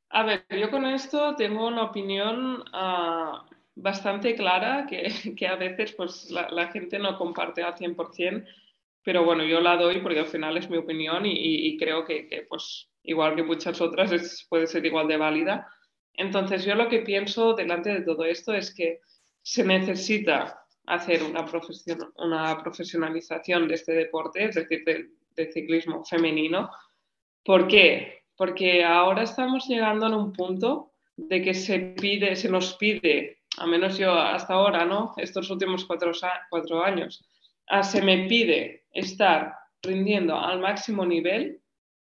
[0.10, 3.51] A ver, yo con esto tengo una opinión uh,
[3.82, 8.46] bastante clara que, que a veces pues, la, la, gente no comparte al 100%,
[9.04, 12.28] pero bueno, yo la doy porque al final es mi opinión y, y creo que,
[12.28, 15.68] que, pues, igual que muchas otras, es, puede ser igual de válida.
[16.14, 19.00] Entonces, yo lo que pienso delante de todo esto es que
[19.42, 26.04] se necesita hacer una, profesion una profesionalización de este deporte, es decir, del de ciclismo
[26.04, 26.70] femenino.
[27.44, 28.24] ¿Por qué?
[28.36, 33.68] Porque ahora estamos llegando a un punto de que se pide, se nos pide a
[33.68, 35.14] menos yo hasta ahora, ¿no?
[35.18, 36.14] Estos últimos cuatro,
[36.84, 37.26] años,
[37.68, 41.62] ah, se me pide estar rindiendo al máximo nivel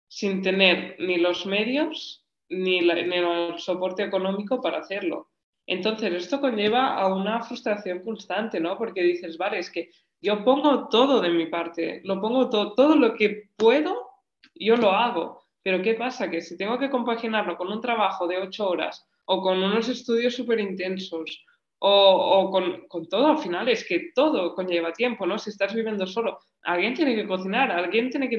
[0.08, 5.30] sin tener ni los medios ni, ni el soporte económico para hacerlo.
[5.68, 8.78] Entonces, esto conlleva a una frustración constante, ¿no?
[8.78, 12.96] Porque dices, vale, es que yo pongo todo de mi parte, lo pongo todo, todo
[12.96, 14.10] lo que puedo,
[14.56, 15.44] yo lo hago.
[15.62, 16.30] Pero ¿qué pasa?
[16.30, 20.34] Que si tengo que compaginarlo con un trabajo de ocho horas o con unos estudios
[20.34, 21.46] súper intensos,
[21.78, 25.38] o, o con, con, todo al final, es que todo conlleva tiempo, ¿no?
[25.38, 28.38] Si estás viviendo solo, alguien tiene que cocinar, alguien tiene que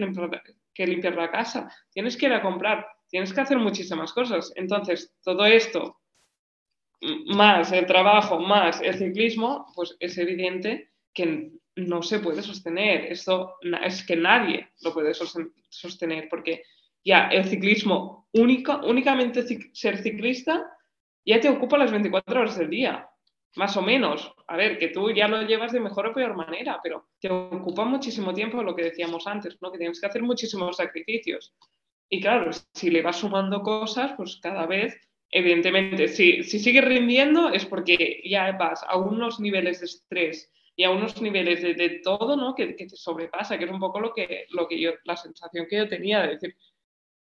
[0.87, 4.53] limpiar, la casa, tienes que ir a comprar, tienes que hacer muchísimas cosas.
[4.57, 6.01] Entonces, todo esto,
[7.27, 13.13] más el trabajo, más el ciclismo, pues es evidente que no se puede sostener.
[13.13, 16.65] Esto es que nadie lo puede sostener porque
[17.05, 20.67] ya el ciclismo, único, únicamente ser ciclista,
[21.25, 23.09] ya te ocupa las 24 horas del día,
[23.57, 24.33] más o menos.
[24.47, 27.85] A ver, que tú ya lo llevas de mejor o peor manera, pero te ocupa
[27.85, 29.71] muchísimo tiempo lo que decíamos antes, ¿no?
[29.71, 31.55] que tienes que hacer muchísimos sacrificios.
[32.09, 37.51] Y claro, si le vas sumando cosas, pues cada vez, evidentemente, si, si sigues rindiendo
[37.51, 42.01] es porque ya vas a unos niveles de estrés y a unos niveles de, de
[42.03, 42.55] todo, ¿no?
[42.55, 45.67] Que, que, te sobrepasa, que es un poco lo que, lo que yo, la sensación
[45.69, 46.57] que yo tenía de decir,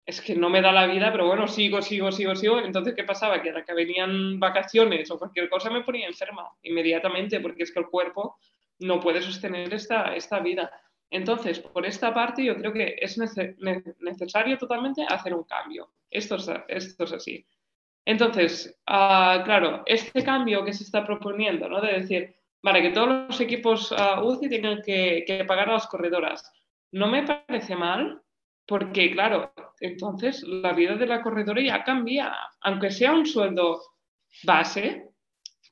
[0.09, 2.59] es que no me da la vida, pero bueno, sigo, sigo, sigo, sigo.
[2.61, 3.43] Entonces, ¿qué pasaba?
[3.43, 7.81] Que ahora que venían vacaciones o cualquier cosa me ponía enferma inmediatamente, porque es que
[7.81, 8.39] el cuerpo
[8.79, 10.73] no puede sostener esta, esta vida.
[11.11, 15.91] Entonces, por esta parte, yo creo que es necesario totalmente hacer un cambio.
[16.11, 17.45] Esto es, esto es así.
[18.07, 21.83] Entonces, uh, claro, este cambio que se está proponiendo, ¿no?
[21.83, 25.87] De decir, vale, que todos los equipos uh, UCI tengan que, que pagar a las
[25.87, 26.51] corredoras,
[26.93, 28.23] no me parece mal,
[28.69, 32.37] porque claro, entonces la vida de la corredora ya cambia.
[32.61, 33.81] Aunque sea un sueldo
[34.45, 35.09] base,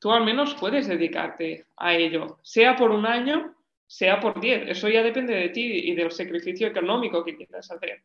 [0.01, 3.55] tú al menos puedes dedicarte a ello, sea por un año,
[3.87, 4.63] sea por diez.
[4.67, 8.03] Eso ya depende de ti y del sacrificio económico que quieras hacer.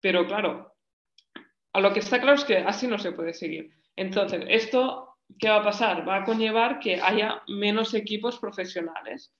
[0.00, 0.72] Pero claro,
[1.72, 3.72] a lo que está claro es que así no se puede seguir.
[3.96, 6.08] Entonces, esto, ¿qué va a pasar?
[6.08, 9.32] Va a conllevar que haya menos equipos profesionales.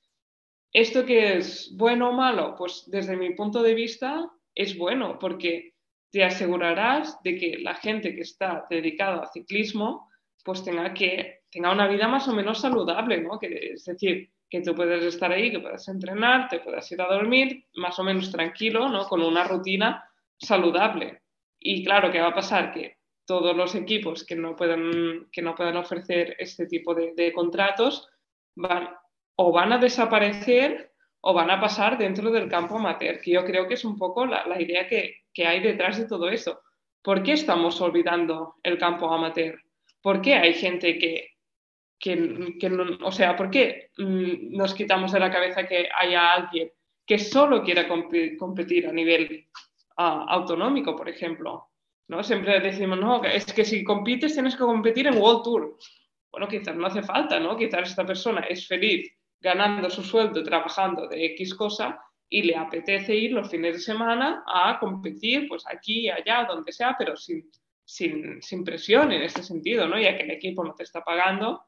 [0.73, 2.57] ¿Esto que es bueno o malo?
[2.59, 4.29] Pues desde mi punto de vista,
[4.59, 5.75] es bueno porque
[6.11, 10.09] te asegurarás de que la gente que está dedicada al ciclismo
[10.45, 13.39] pues tenga, que, tenga una vida más o menos saludable, ¿no?
[13.39, 17.07] Que, es decir, que tú puedes estar ahí, que puedas entrenar, te puedas ir a
[17.07, 19.07] dormir más o menos tranquilo, ¿no?
[19.07, 21.23] Con una rutina saludable.
[21.61, 22.73] Y claro, ¿qué va a pasar?
[22.73, 27.33] Que todos los equipos que no puedan, que no puedan ofrecer este tipo de, de
[27.33, 28.09] contratos
[28.57, 28.89] van
[29.37, 30.88] o van a desaparecer
[31.21, 34.27] o van a pasar dentro del campo amateur, que yo creo que es un poco
[34.27, 36.61] la, la idea que, que, hay detrás de todo eso.
[37.03, 39.61] ¿Por qué estamos olvidando el campo amateur?
[40.01, 41.31] ¿Por qué hay gente que,
[41.99, 46.35] que, que no, o sea, por qué mm, nos quitamos de la cabeza que haya
[46.35, 46.71] alguien
[47.05, 49.49] que solo quiera competir a nivel
[49.97, 51.69] autonómico, por ejemplo?
[52.09, 52.23] ¿no?
[52.23, 55.79] Siempre decimos, no, es que si compites tienes que competir en World Tour.
[56.31, 57.57] Bueno, quizás no hace falta, ¿no?
[57.57, 63.15] Quizás esta persona es feliz ganando su sueldo trabajando de X cosa y le apetece
[63.15, 67.51] ir los fines de semana a competir, pues aquí, allá, donde sea, pero sin,
[67.85, 69.99] sin, sin presión en este sentido, ¿no?
[69.99, 71.65] Ya que el equipo no te está pagando,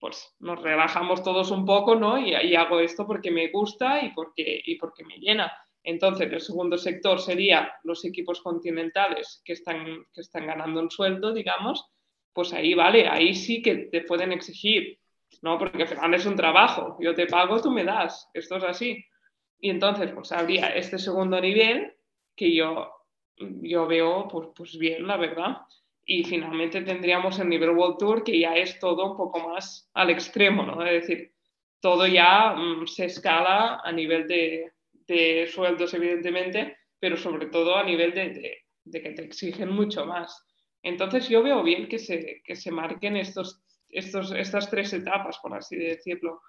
[0.00, 2.18] pues nos relajamos todos un poco, ¿no?
[2.18, 5.52] Y, y hago esto porque me gusta y porque, y porque me llena.
[5.84, 11.32] Entonces, el segundo sector sería los equipos continentales que están, que están ganando un sueldo,
[11.32, 11.86] digamos,
[12.32, 14.98] pues ahí vale, ahí sí que te pueden exigir
[15.42, 15.58] ¿no?
[15.58, 19.04] Porque final es un trabajo, yo te pago, tú me das, esto es así.
[19.58, 21.94] Y entonces, pues habría este segundo nivel
[22.36, 22.90] que yo,
[23.36, 25.58] yo veo, pues, pues bien, la verdad.
[26.06, 30.10] Y finalmente tendríamos el nivel World Tour, que ya es todo un poco más al
[30.10, 30.84] extremo, ¿no?
[30.84, 31.32] Es decir,
[31.80, 34.72] todo ya mm, se escala a nivel de,
[35.06, 40.04] de, sueldos, evidentemente, pero sobre todo a nivel de, de, de, que te exigen mucho
[40.04, 40.46] más.
[40.82, 43.63] Entonces yo veo bien que se, que se marquen estos
[43.94, 46.42] estos, estas tres etapas, por así decirlo.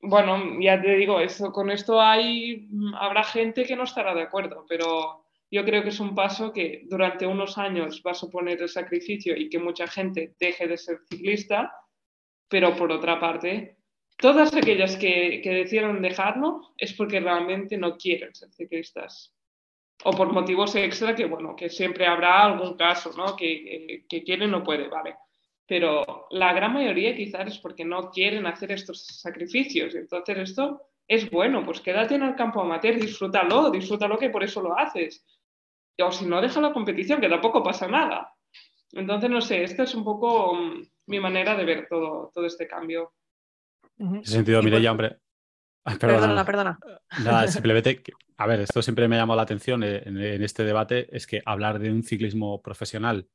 [0.00, 2.68] Bueno, ya te digo, eso, con esto hay,
[2.98, 6.82] habrá gente que no estará de acuerdo, pero yo creo que es un paso que
[6.86, 10.98] durante unos años va a suponer el sacrificio y que mucha gente deje de ser
[11.08, 11.72] ciclista,
[12.48, 13.78] pero por otra parte,
[14.16, 19.34] todas aquellas que, que decidieron dejarlo es porque realmente no quieren ser ciclistas
[20.04, 23.34] o por motivos extra que, bueno, que siempre habrá algún caso, ¿no?
[23.34, 25.16] Que, que, que quiere no puede, vale
[25.68, 29.94] pero la gran mayoría quizás es porque no quieren hacer estos sacrificios.
[29.94, 34.62] Entonces esto es bueno, pues quédate en el campo amateur, disfrútalo, disfrútalo que por eso
[34.62, 35.22] lo haces.
[36.02, 38.32] O si no, deja la competición, que tampoco pasa nada.
[38.92, 42.66] Entonces, no sé, esta es un poco mm, mi manera de ver todo, todo este
[42.66, 43.12] cambio.
[43.98, 45.18] En ese sentido, mire, ya, hombre.
[46.00, 46.78] perdona, perdona.
[47.22, 48.02] Nada, simplemente,
[48.38, 51.42] a ver, esto siempre me ha llamado la atención en, en este debate, es que
[51.44, 53.28] hablar de un ciclismo profesional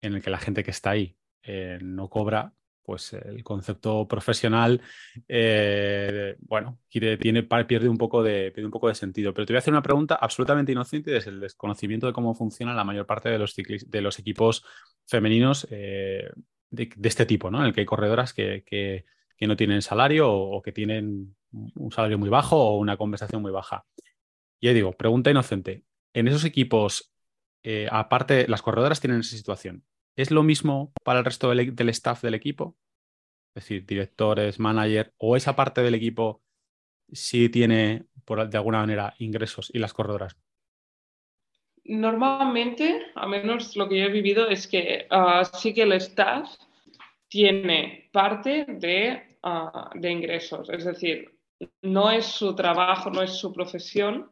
[0.00, 2.52] en el que la gente que está ahí eh, no cobra,
[2.86, 4.80] pues el concepto profesional,
[5.26, 9.34] eh, bueno, tiene, pierde, un poco de, pierde un poco de sentido.
[9.34, 12.74] Pero te voy a hacer una pregunta absolutamente inocente desde el desconocimiento de cómo funciona
[12.74, 14.64] la mayor parte de los, de los equipos
[15.04, 16.30] femeninos eh,
[16.70, 17.58] de, este tipo, ¿no?
[17.58, 19.04] En el que hay corredoras que, que,
[19.36, 23.50] que no tienen salario o, que tienen un salario muy bajo o una conversación muy
[23.50, 23.84] baja.
[24.60, 25.82] Y digo, pregunta inocente.
[26.14, 27.12] En esos equipos,
[27.90, 29.84] aparte, las corredoras tienen esa situación.
[30.16, 32.76] ¿Es lo mismo para el resto del, e-, del, staff del equipo?
[33.54, 36.42] Es decir, directores, manager, o esa parte del equipo
[37.12, 40.36] sí tiene, por, de alguna manera, ingresos y las corredoras?
[41.84, 46.50] Normalmente, a menos lo que yo he vivido, es que ah, sí que el staff
[47.28, 50.68] tiene parte de, ah, de ingresos.
[50.70, 51.38] Es decir,
[51.82, 54.30] no es su trabajo, no es su profesión,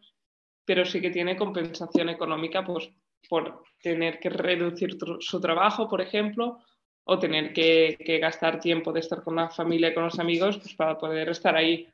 [0.64, 2.90] pero sí que tiene compensación económica pues,
[3.28, 6.58] por tener que reducir su trabajo, por ejemplo,
[7.04, 10.74] o tener que, gastar tiempo de estar con la familia y con los amigos pues,
[10.74, 11.88] para poder estar ahí.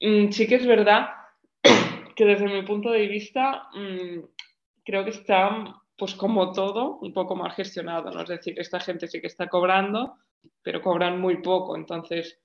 [0.00, 1.08] Mm, sí que es verdad
[2.16, 4.20] que desde mi punto de vista mm,
[4.84, 8.10] creo que está, pues como todo, un poco mal gestionado.
[8.10, 8.22] ¿no?
[8.22, 10.16] Es decir, esta gente sí que está cobrando,
[10.62, 11.76] pero cobran muy poco.
[11.76, 12.38] Entonces,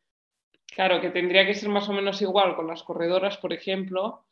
[0.65, 4.25] claro, que tendría que ser más o menos igual con las corredoras, por ejemplo,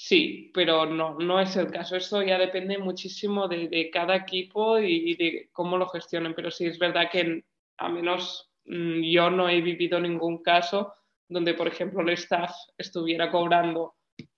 [0.00, 1.96] Sí, pero no, no es el caso.
[1.96, 6.34] Eso ya depende muchísimo de, cada equipo y, de cómo lo gestionen.
[6.34, 7.44] Pero sí es verdad que
[7.78, 10.94] a menos mm, yo no he vivido ningún caso
[11.28, 13.96] donde, por ejemplo, el staff estuviera cobrando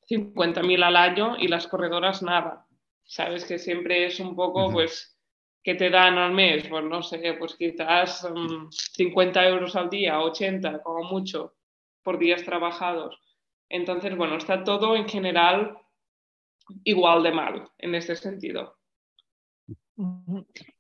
[0.09, 2.67] 50.000 al año y las corredoras nada.
[3.05, 5.19] Sabes que siempre es un poco, pues,
[5.63, 6.67] que te dan al mes?
[6.69, 8.27] Pues no sé, pues quizás
[8.93, 11.55] 50 mm, euros al día, 80 como mucho,
[12.03, 13.30] por días trabajados
[13.71, 15.79] entonces, bueno, está todo en general
[16.85, 18.77] igual de mal en este sentido.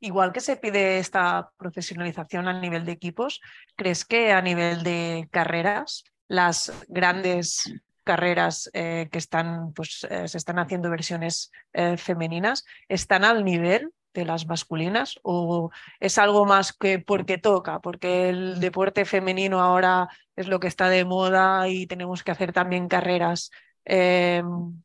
[0.00, 3.40] Igual que se pide esta profesionalización a nivel de equipos,
[3.76, 7.72] ¿crees que a nivel de carreras, las grandes
[8.02, 13.92] carreras eh, que están, pues, eh, se están haciendo versiones eh, femeninas, están al nivel
[14.12, 20.08] de las masculinas o es algo más que porque toca, porque el deporte femenino ahora
[20.36, 23.50] es lo que está de moda y tenemos que hacer también carreras,
[23.84, 24.42] eh,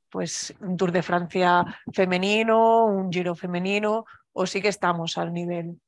[0.10, 5.80] pues un Tour de Francia femenino, un Giro femenino o sí que estamos al nivel.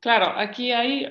[0.00, 1.06] Claro, aquí hay,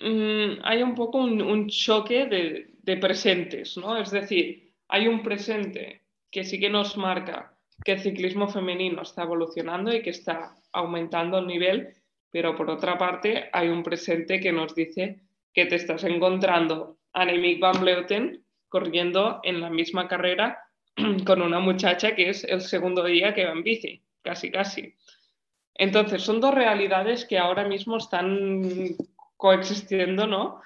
[0.00, 3.96] mm, hay un poco un, choque de, de presentes, ¿no?
[3.98, 9.22] Es decir, hay un presente que sí que nos marca que el ciclismo femenino está
[9.22, 11.94] evolucionando y que está aumentando el nivel,
[12.30, 15.20] pero por otra parte hay un presente que nos dice
[15.52, 20.58] que te estás encontrando a Annemiek van Vleuten corriendo en la misma carrera
[21.26, 24.94] con una muchacha que es el segundo día que va en bici, casi casi.
[25.74, 28.96] Entonces, son dos realidades que ahora mismo están
[29.36, 30.60] coexistiendo, ¿no?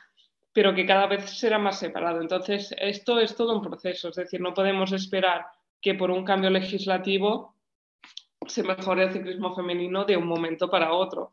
[0.53, 2.21] Pero que cada vez será más separado.
[2.21, 5.47] Entonces, esto es todo un proceso, es decir, no podemos esperar
[5.81, 7.57] que por un cambio legislativo
[8.47, 11.33] se mejore el ciclismo femenino de un momento para otro.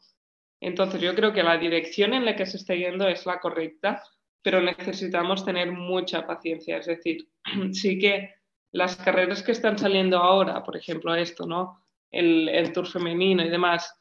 [0.59, 4.03] Entonces yo creo que la dirección en la que se está yendo es la correcta,
[4.41, 6.77] pero necesitamos tener mucha paciencia.
[6.77, 7.27] Es decir,
[7.71, 8.33] sí que
[8.71, 11.83] las carreras que están saliendo ahora, por ejemplo esto, ¿no?
[12.11, 13.93] El, Tour femenino y demás,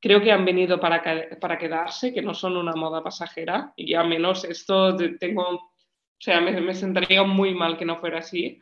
[0.00, 1.02] creo que han venido para,
[1.58, 5.72] quedarse, que no son una moda pasajera, y al menos esto tengo, o
[6.18, 8.60] sea, me, me sentaría muy mal que no fuera así,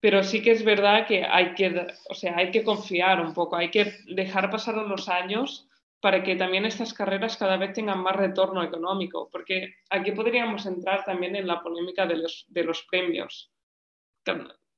[0.00, 3.56] pero sí que es verdad que hay que, o sea, hay que confiar un poco,
[3.56, 5.68] hay que dejar pasar unos años
[6.00, 11.04] para que también estas carreras cada vez tengan más retorno económico, porque aquí podríamos entrar
[11.04, 13.52] también en la polémica de los, de los premios.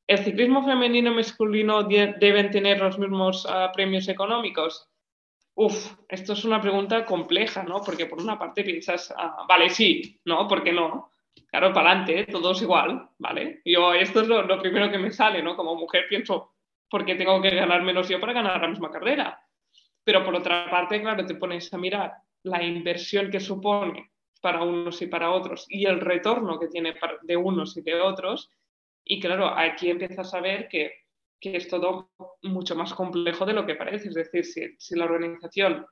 [0.07, 4.89] ¿El ciclismo femenino y masculino deben tener los mismos ah, premios económicos?
[5.55, 7.83] Uf, esto es una pregunta compleja, ¿no?
[7.83, 10.49] Porque por una parte piensas, ah, vale, sí, ¿no?
[10.49, 11.12] ¿Por qué no?
[11.51, 12.27] Claro, para adelante, ¿eh?
[12.27, 13.61] todo es igual, ¿vale?
[13.65, 15.57] Yo, esto es lo, primero que me sale, ¿no?
[15.57, 16.55] Como mujer pienso,
[16.89, 19.41] ¿por qué tengo que ganar menos yo para ganar la misma carrera?
[20.05, 22.13] Pero por otra parte, claro, te pones a mirar
[22.43, 24.11] la inversión que supone
[24.41, 28.51] para unos y para otros y el retorno que tiene de unos y de otros.
[29.05, 30.93] Y claro, aquí empiezas a ver que,
[31.41, 32.11] que es todo
[32.43, 34.09] mucho más complejo de lo que parece.
[34.09, 35.87] Es decir, si, si la organización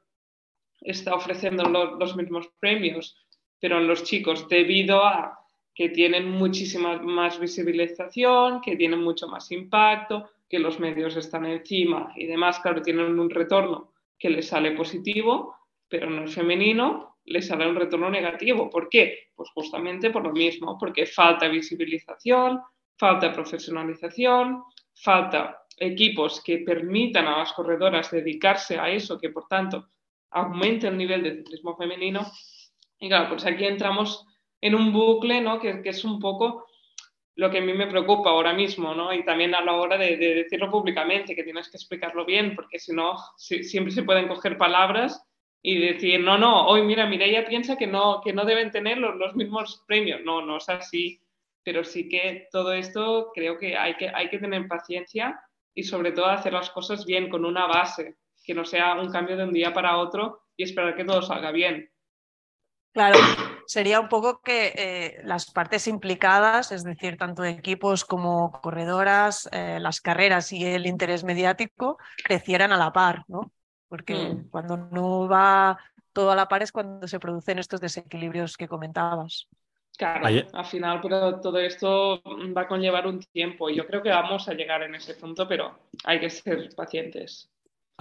[0.80, 3.16] está ofreciendo los mismos premios,
[3.60, 5.38] pero en los chicos, debido a
[5.74, 12.12] que tienen muchísima más visibilización, que tienen mucho más impacto, que los medios están encima
[12.16, 15.54] y demás, claro, tienen un retorno que les sale positivo,
[15.88, 18.68] pero en el femenino les sale un retorno negativo.
[18.68, 19.30] ¿Por qué?
[19.34, 22.60] Pues justamente por lo mismo, porque falta visibilización,
[22.96, 29.88] falta profesionalización, falta equipos que permitan a las corredoras dedicarse a eso, que por tanto
[30.30, 32.20] aumente el nivel de ciclismo femenino.
[33.00, 34.26] Y claro, pues aquí entramos
[34.60, 35.58] en un bucle, ¿no?
[35.58, 36.66] Que, es un poco
[37.34, 39.12] lo que a mí me preocupa ahora mismo, ¿no?
[39.12, 42.92] Y también a la hora de, decirlo públicamente, que tienes que explicarlo bien, porque si
[42.92, 45.26] no, siempre se pueden coger palabras
[45.62, 49.34] y decir, no, no, hoy mira, Mireia piensa que no, que no deben tener los,
[49.34, 50.20] mismos premios.
[50.22, 51.20] No, no es así.
[51.62, 55.38] Pero sí que todo esto creo que hay, que hay que tener paciencia
[55.74, 59.36] y sobre todo hacer las cosas bien, con una base, que no sea un cambio
[59.36, 61.90] de un día para otro y esperar que todo salga bien.
[62.92, 63.18] Claro,
[63.66, 69.78] sería un poco que eh, las partes implicadas, es decir, tanto equipos como corredoras, eh,
[69.80, 73.52] las carreras y el interés mediático crecieran a la par, ¿no?
[73.88, 74.48] Porque Mm.
[74.50, 75.78] cuando no va
[76.12, 79.46] todo a la par es cuando se producen estos desequilibrios que comentabas.
[79.96, 82.20] Claro, Ayer- al final, pero todo esto
[82.56, 85.46] va a conllevar un tiempo y yo creo que vamos a llegar en ese punto,
[85.46, 87.48] pero hay que ser pacientes.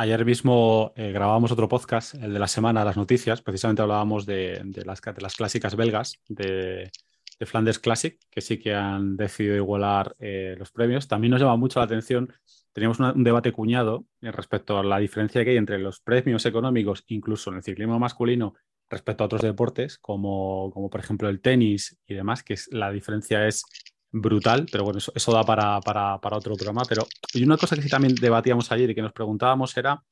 [0.01, 3.41] Ayer mismo eh, grabábamos otro podcast, el de la semana, las noticias.
[3.41, 6.89] Precisamente hablábamos de, las, de las clásicas belgas, de,
[7.37, 11.09] de Flanders Classic, que sí que han decidido igualar eh, los premios.
[11.09, 12.31] También nos llama mucho la atención,
[12.71, 17.49] teníamos un debate cuñado respecto a la diferencia que hay entre los premios económicos, incluso
[17.49, 18.53] en el ciclismo masculino,
[18.89, 22.89] respecto a otros deportes, como, como por ejemplo el tenis y demás, que es, la
[22.89, 23.65] diferencia es
[24.11, 26.83] brutal, pero bueno, eso, da para, para, para otro programa.
[26.87, 30.03] Pero y una cosa que sí también debatíamos ayer y que nos preguntábamos era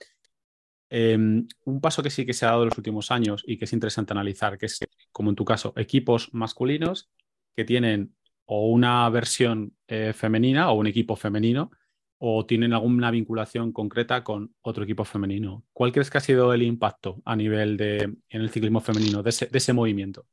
[0.89, 3.65] eh, un paso que sí que se ha dado en los últimos años y que
[3.65, 4.79] es interesante analizar, que es,
[5.11, 7.09] como en tu caso, equipos masculinos
[7.55, 11.71] que tienen o una versión eh, femenina o un equipo femenino
[12.19, 15.65] o tienen alguna vinculación concreta con otro equipo femenino.
[15.73, 17.97] ¿Cuál crees que ha sido el impacto a nivel de
[18.29, 20.25] en el ciclismo femenino de ese, de ese movimiento?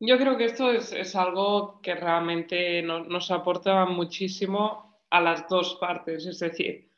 [0.00, 5.48] Yo creo que esto es, es algo que realmente no- nos aporta muchísimo a las
[5.48, 6.88] dos partes, es decir,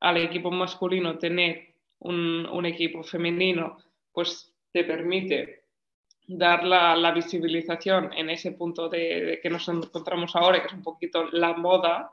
[0.00, 3.78] al equipo masculino tener un, un equipo femenino,
[4.12, 5.64] pues te permite
[6.28, 10.74] dar la, la visibilización en ese punto de, de que nos encontramos ahora, que es
[10.74, 12.12] un poquito la moda.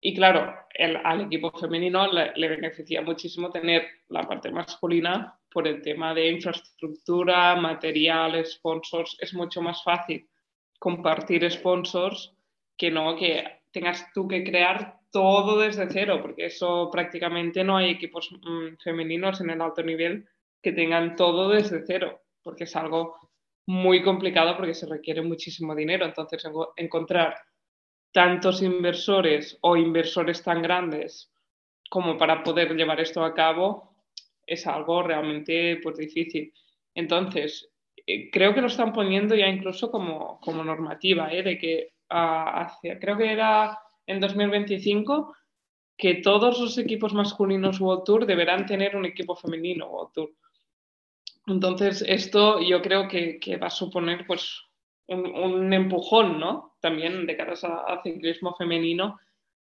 [0.00, 5.66] Y claro, el- al equipo femenino le, le beneficia muchísimo tener la parte masculina por
[5.68, 9.16] el tema de infraestructura, material, sponsors.
[9.20, 10.28] Es mucho más fácil
[10.78, 12.34] compartir sponsors
[12.76, 17.90] que no que tengas tú que crear todo desde cero, porque eso prácticamente no hay
[17.90, 20.26] equipos mm, femeninos en el alto nivel
[20.62, 23.16] que tengan todo desde cero, porque es algo
[23.66, 26.04] muy complicado porque se requiere muchísimo dinero.
[26.06, 27.36] Entonces, enco- encontrar
[28.12, 31.30] tantos inversores o inversores tan grandes
[31.90, 33.87] como para poder llevar esto a cabo
[34.48, 36.52] es algo realmente pues, difícil.
[36.94, 37.70] Entonces,
[38.06, 41.42] eh, creo que lo están poniendo ya incluso como, como normativa, ¿eh?
[41.42, 45.36] de que ah, hacia, creo que era en 2025
[45.96, 50.30] que todos los equipos masculinos World Tour deberán tener un equipo femenino World Tour.
[51.46, 54.62] Entonces, esto yo creo que, va a suponer pues,
[55.08, 56.76] un, un empujón, ¿no?
[56.80, 57.54] También de cara
[57.86, 59.18] al ciclismo femenino.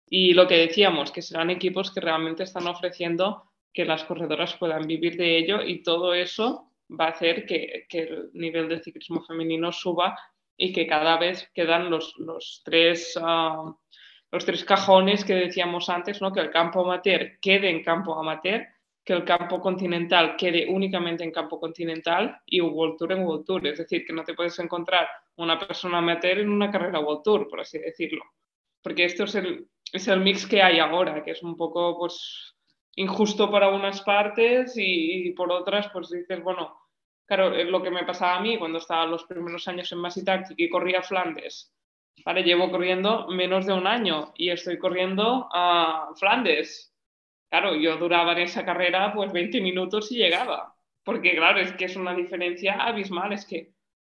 [0.08, 3.44] Y lo que decíamos, que serán equipos que realmente están ofreciendo
[3.76, 8.30] que las corredoras puedan vivir de ello y todo eso va a hacer que, el
[8.32, 10.18] nivel de ciclismo femenino suba
[10.56, 13.76] y que cada vez quedan los, los tres, ah,
[14.32, 16.32] los tres cajones que decíamos antes, ¿no?
[16.32, 18.66] que el campo amateur quede en campo amateur,
[19.04, 23.66] que el campo continental quede únicamente en campo continental y World Tour en World Tour.
[23.66, 25.06] Es decir, que no te puedes encontrar
[25.36, 28.24] una persona amateur en una carrera World Tour, por así decirlo.
[28.82, 32.55] Porque esto es el, es el mix que hay ahora, que es un poco pues,
[32.96, 36.76] injusto para unas partes y, por otras, pues dices, bueno,
[37.26, 40.24] claro, es lo que me pasaba a mí cuando estaba los primeros años en Massy
[40.24, 41.72] Tactic y corría Flandes.
[42.24, 46.94] Vale, llevo corriendo menos de un año y estoy corriendo a Flandes.
[47.50, 50.74] Claro, yo duraba en esa carrera pues 20 minutos y llegaba.
[51.04, 53.74] Porque claro, es que es una diferencia abismal, es que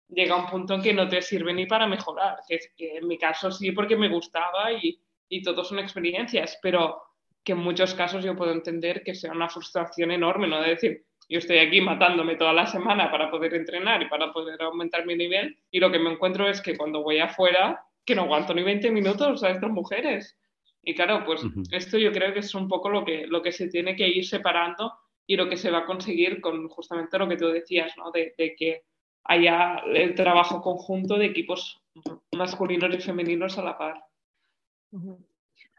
[0.08, 2.40] llega un punto en que no te sirve ni para mejorar.
[2.48, 7.09] Que es en mi caso sí, porque me gustaba y, y todo son experiencias, pero
[7.44, 10.62] que en muchos casos yo puedo entender que sea una frustración enorme, ¿no?
[10.62, 14.62] De decir, yo estoy aquí matándome toda la semana para poder entrenar y para poder
[14.62, 18.24] aumentar mi nivel y lo que me encuentro es que cuando voy afuera, que no
[18.24, 20.38] aguanto ni 20 minutos a estas mujeres.
[20.82, 21.64] Y claro, pues Ujú.
[21.72, 24.26] esto yo creo que es un poco lo que, lo que se tiene que ir
[24.26, 24.94] separando
[25.28, 28.12] y lo que se va a conseguir con justamente lo que tú decías, ¿no?
[28.12, 28.84] De, de que
[29.26, 31.80] haya el trabajo conjunto de equipos
[32.36, 34.04] masculinos y femeninos a la par.
[34.92, 35.24] Ujú.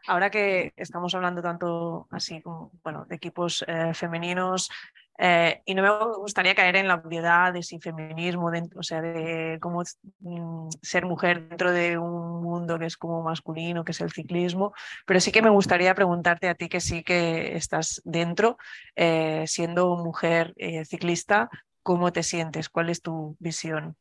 [0.07, 4.69] Ahora que estamos hablando tanto así como, bueno, de equipos eh, femeninos,
[5.17, 9.01] eh, y no me gustaría caer en la obviedad de si feminismo, dentro, o sea,
[9.01, 9.83] de cómo
[10.19, 14.73] mm, ser mujer dentro de un mundo que es como masculino, que es el ciclismo,
[15.05, 18.57] pero sí que me gustaría preguntarte a ti que sí que estás dentro,
[18.95, 21.49] eh, siendo mujer ciclista,
[21.83, 22.69] ¿cómo te sientes?
[22.69, 23.95] ¿Cuál es tu visión?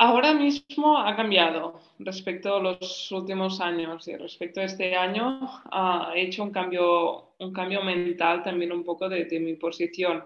[0.00, 5.40] Ahora mismo ha cambiado respecto a los últimos años y respecto a este año
[5.72, 10.24] uh, he hecho un cambio, un cambio mental también un poco de, de, mi posición.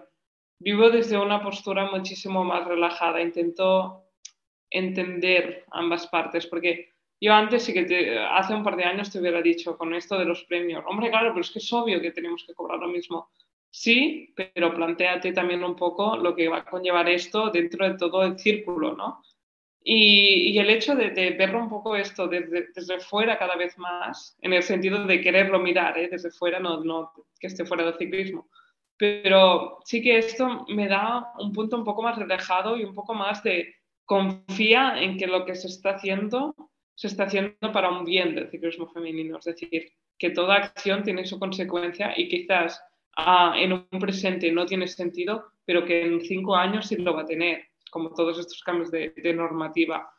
[0.59, 4.03] Vivo desde una postura muchísimo más relajada, intento
[4.69, 9.19] entender ambas partes porque yo antes sí que te, hace un par de años te
[9.19, 12.11] hubiera dicho con esto de los premios, hombre, claro, pero es que es obvio que
[12.11, 13.31] tenemos que cobrar lo mismo.
[13.71, 18.21] sí, pero planteate también un poco lo que va a conllevar esto dentro de todo
[18.21, 19.23] el círculo, ¿no?
[19.85, 24.63] Y, el hecho de, verlo un poco esto desde, fuera cada vez más, en el
[24.63, 26.07] sentido de quererlo mirar ¿eh?
[26.09, 28.47] desde fuera, no, no que esté fuera del ciclismo,
[28.97, 33.13] pero sí que esto me da un punto un poco más relajado y un poco
[33.13, 33.75] más de
[34.05, 36.55] confía en que lo que se está haciendo
[36.95, 41.25] se está haciendo para un bien del ciclismo femenino, es decir, que toda acción tiene
[41.25, 42.81] su consecuencia y quizás
[43.17, 47.23] ah, en un presente no tiene sentido, pero que en cinco años sí lo va
[47.23, 50.11] a tener como todos estos cambios de, normativa.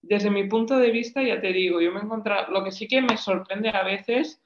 [0.00, 3.02] Desde mi punto de vista, ya te digo, yo me encuentro, lo que sí que
[3.02, 4.40] me sorprende a veces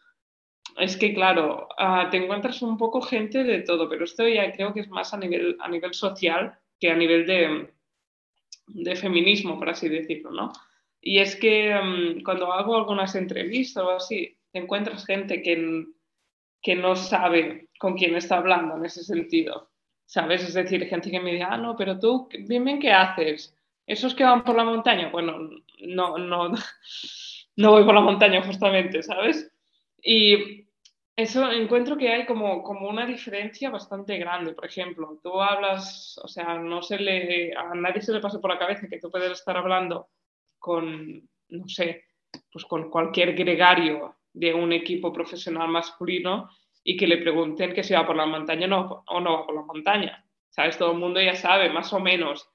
[0.78, 4.72] es que, claro, ah, te encuentras un poco gente de todo, pero esto ya creo
[4.72, 7.70] que es más a nivel, a nivel social que a nivel de,
[8.68, 10.52] de feminismo, por así decirlo, ¿no?
[11.02, 15.84] Y es que mm, cuando hago algunas entrevistas o así, te encuentras gente que,
[16.62, 19.69] que no sabe con quién está hablando en ese sentido.
[20.11, 20.42] ¿Sabes?
[20.42, 23.56] Es decir, gente que me dice, ah, no, pero tú, dime qué haces.
[23.86, 25.08] ¿Esos que van por la montaña?
[25.08, 25.38] Bueno,
[25.86, 26.50] no, no,
[27.56, 29.52] no voy por la montaña justamente, ¿sabes?
[30.02, 30.66] Y
[31.14, 34.52] eso encuentro que hay como, como una diferencia bastante grande.
[34.52, 38.50] Por ejemplo, tú hablas, o sea, no se le, a nadie se le pasa por
[38.50, 40.08] la cabeza que tú puedes estar hablando
[40.58, 42.06] con, no sé,
[42.52, 46.50] pues con cualquier gregario de un equipo profesional masculino
[46.82, 49.54] y que le pregunten que si va por la montaña no, o no va por
[49.54, 50.24] la montaña.
[50.48, 50.78] ¿Sabes?
[50.78, 52.48] Todo el mundo ya sabe, más o menos.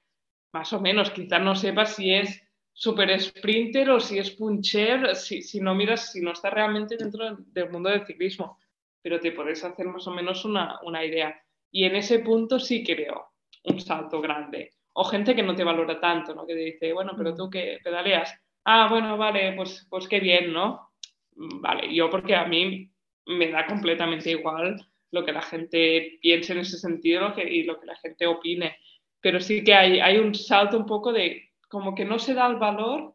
[0.52, 5.42] Más o menos, quizás no sepa si es super sprinter o si es puncher, si,
[5.42, 8.58] si no miras, si no está realmente dentro del mundo del ciclismo.
[9.02, 11.40] Pero te puedes hacer más o menos una, una idea.
[11.70, 13.32] Y en ese punto sí que veo
[13.64, 14.72] un salto grande.
[14.92, 16.46] O gente que no te valora tanto, ¿no?
[16.46, 18.34] Que te dice, bueno, pero tú que pedaleas.
[18.64, 20.90] Ah, bueno, vale, pues, pues qué bien, ¿no?
[21.32, 22.90] Vale, yo porque a mí
[23.26, 27.86] me da completamente igual lo que la gente piense en ese sentido y lo que
[27.86, 28.76] la gente opine.
[29.20, 32.46] Pero sí que hay, hay un salto un poco de como que no se da
[32.46, 33.14] el valor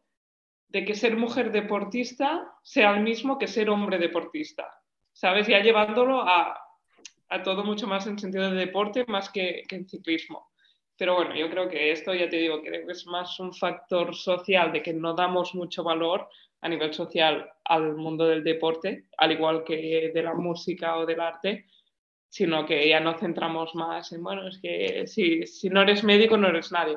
[0.68, 4.68] de que ser mujer deportista sea el mismo que ser hombre deportista.
[5.12, 5.46] ¿Sabes?
[5.46, 6.58] Ya llevándolo a,
[7.28, 10.50] a todo mucho más en sentido de deporte más que, que en ciclismo.
[10.96, 14.14] Pero bueno, yo creo que esto, ya te digo, creo que es más un factor
[14.14, 16.28] social de que no damos mucho valor
[16.62, 21.20] a nivel social al mundo del deporte, al igual que de la música o del
[21.20, 21.66] arte,
[22.28, 26.36] sino que ya nos centramos más en, bueno, es que si, si no eres médico
[26.36, 26.96] no eres nadie.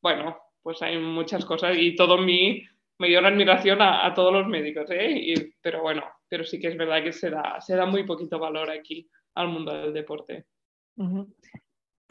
[0.00, 2.64] Bueno, pues hay muchas cosas y todo mi
[2.98, 5.52] me admiración a, todos los médicos, ¿eh?
[5.60, 8.70] Pero bueno, pero sí que es verdad que se da, se da muy poquito valor
[8.70, 10.46] aquí al mundo del deporte.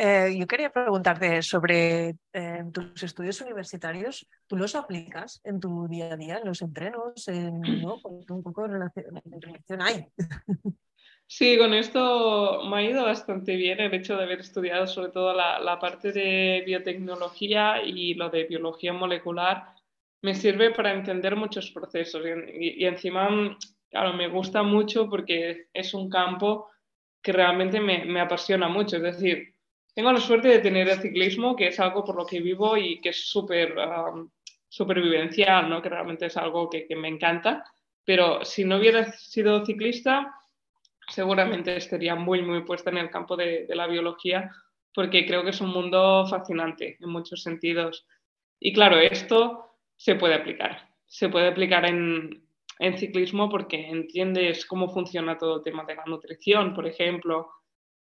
[0.03, 4.27] Eh, yo quería preguntarte sobre eh, tus estudios universitarios.
[4.47, 7.27] ¿Tú los aplicas en tu día a día, en los entrenos?
[7.27, 7.99] En, ¿no?
[8.29, 10.07] Un poco de relación, hay.
[11.27, 15.33] Sí, con esto me ha ido bastante bien el hecho de haber estudiado sobre todo
[15.33, 19.67] la, la parte de biotecnología y lo de biología molecular.
[20.21, 23.57] Me sirve para entender muchos procesos y, y encima,
[23.89, 26.69] claro, me gusta mucho porque es un campo
[27.21, 28.97] que realmente me, me apasiona mucho.
[28.97, 29.55] Es decir,
[29.93, 32.99] tengo la suerte de tener el ciclismo, que es algo por lo que vivo y
[33.01, 33.75] que es súper
[34.69, 35.81] supervivencial, ¿no?
[35.81, 37.65] que realmente es algo que, me encanta.
[38.05, 40.33] Pero si no hubiera sido ciclista,
[41.09, 44.49] seguramente estaría muy, muy puesta en el campo de, la biología,
[44.93, 48.07] porque creo que es un mundo fascinante en muchos sentidos.
[48.59, 50.89] Y claro, esto se puede aplicar.
[51.05, 52.47] Se puede aplicar en,
[52.79, 57.49] en ciclismo porque entiendes cómo funciona todo el tema de la nutrición, por ejemplo,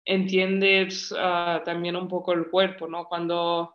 [0.09, 3.05] entiendes ah, también un poco el cuerpo, ¿no?
[3.07, 3.75] Cuando,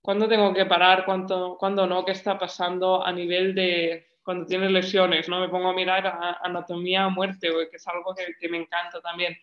[0.00, 4.70] cuando tengo que parar, cuando, cuando no, qué está pasando a nivel de cuando tienes
[4.70, 5.40] lesiones, ¿no?
[5.40, 9.36] Me pongo a mirar anatomía a muerte, que es algo que, que, me encanta también.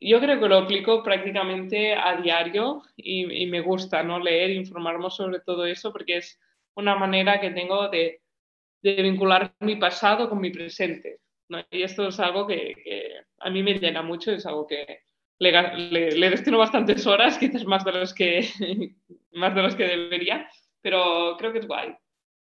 [0.00, 4.20] Yo creo que lo aplico prácticamente a diario y, y me gusta, ¿no?
[4.20, 6.38] Leer, informarme sobre todo eso, porque es
[6.74, 8.20] una manera que tengo de,
[8.82, 11.20] de vincular mi pasado con mi presente.
[11.48, 11.58] ¿no?
[11.70, 15.07] Y esto es algo que, que, a mí me llena mucho, es algo que,
[15.38, 18.48] le, destino bastantes horas, quizás más de las que,
[19.32, 20.48] más de las que debería,
[20.80, 21.96] pero creo que es guay.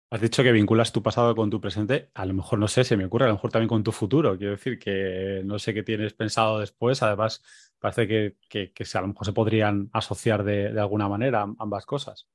[0.09, 2.11] Has dicho que vinculas tu pasado con tu presente.
[2.13, 4.37] A lo mejor, no sé, se me ocurre, a lo mejor también con tu futuro.
[4.37, 7.03] Quiero decir que no sé qué tienes pensado después.
[7.03, 7.43] Además,
[7.77, 12.25] parece que, que, a lo mejor se podrían asociar de, de, alguna manera ambas cosas.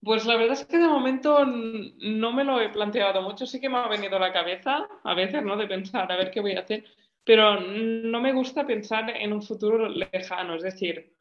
[0.00, 3.44] Pues la verdad es que de momento no me lo he planteado mucho.
[3.44, 5.56] Sí que me ha venido a la cabeza a veces, ¿no?
[5.56, 6.84] De pensar a ver qué voy a hacer
[7.28, 11.12] pero no me gusta pensar en un futuro lejano, es decir,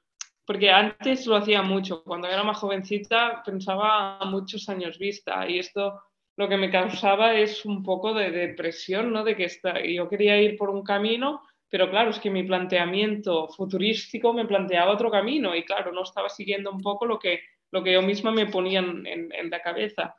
[0.46, 5.60] porque antes lo hacía mucho, cuando era más jovencita pensaba a muchos años vista y
[5.60, 6.02] esto
[6.38, 9.26] lo que me causaba es un poco de depresión, ¿no?
[9.26, 9.50] De que
[9.94, 14.94] yo quería ir por un camino, pero claro, es que mi planteamiento futurístico me planteaba
[14.94, 17.42] otro camino y claro, no estaba siguiendo un poco lo que,
[17.72, 20.16] lo que yo misma me ponía en, la cabeza.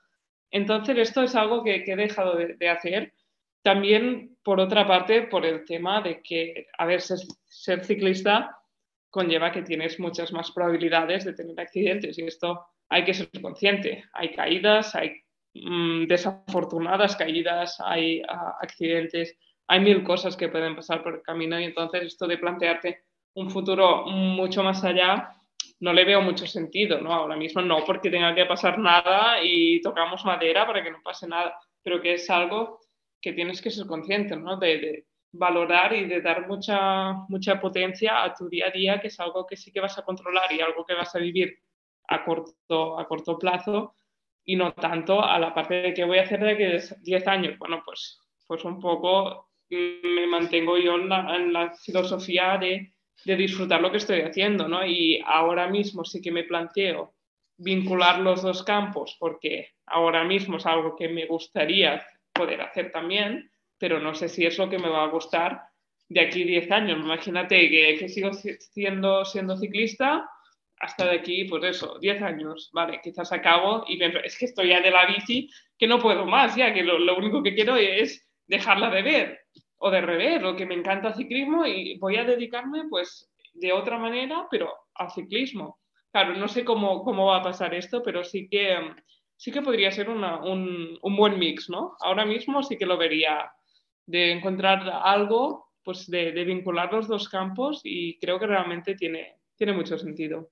[0.51, 3.15] Entonces, esto es algo que, he dejado de, hacer.
[3.63, 8.57] También, por otra parte, por el tema de que, a ver, ser, ciclista
[9.11, 14.05] conlleva que tienes muchas más probabilidades de tener accidentes y esto hay que ser consciente.
[14.13, 15.23] Hay caídas, hay
[15.55, 18.23] mm, desafortunadas caídas, hay
[18.61, 19.37] accidentes
[19.69, 23.05] hay mil cosas que pueden pasar por el camino y entonces esto de plantearte
[23.35, 25.35] un futuro mucho más allá
[25.81, 27.13] no le veo mucho sentido, ¿no?
[27.13, 31.29] Ahora mismo no porque tenga que pasar nada y tocamos madera para que no pase
[31.29, 32.81] nada, pero que es algo
[33.21, 34.57] que tienes que ser consciente, ¿no?
[34.59, 39.21] De, valorar y de dar mucha, mucha potencia a tu día a día, que es
[39.21, 41.59] algo que sí que vas a controlar y algo que vas a vivir
[42.09, 43.95] a corto, a corto plazo
[44.45, 47.59] y no tanto a la parte de que voy a hacer de que 10 años.
[47.59, 51.09] Bueno, pues, pues un poco me mantengo yo en
[51.53, 52.95] la, filosofía de,
[53.25, 54.87] disfrutar lo que estoy haciendo, ¿no?
[54.87, 57.15] Y ahora mismo sí que me planteo
[57.59, 62.07] vincular los dos campos porque ahora mismo es algo que me gustaría
[62.39, 65.63] poder hacer también, pero no sé si es lo que me va a gustar
[66.09, 66.99] de aquí 10 años.
[66.99, 70.29] Imagínate que, sigo siendo, siendo ciclista
[70.81, 74.81] hasta de aquí, pues eso, 10 años, vale, quizás acabo y es que estoy ya
[74.81, 78.25] de la bici que no puedo más, ya que lo, lo único que quiero es
[78.47, 79.41] dejarla de ver
[79.79, 83.99] o de revés, o que me encanta ciclismo y voy a dedicarme pues de otra
[83.99, 85.79] manera, pero al ciclismo.
[86.11, 88.77] Claro, no sé cómo, cómo va a pasar esto, pero sí que,
[89.39, 90.25] sí que podría ser un,
[91.01, 91.97] un, buen mix, ¿no?
[92.01, 93.51] Ahora mismo sí que lo vería
[94.05, 99.39] de encontrar algo, pues de, de, vincular los dos campos y creo que realmente tiene,
[99.57, 100.51] tiene mucho sentido.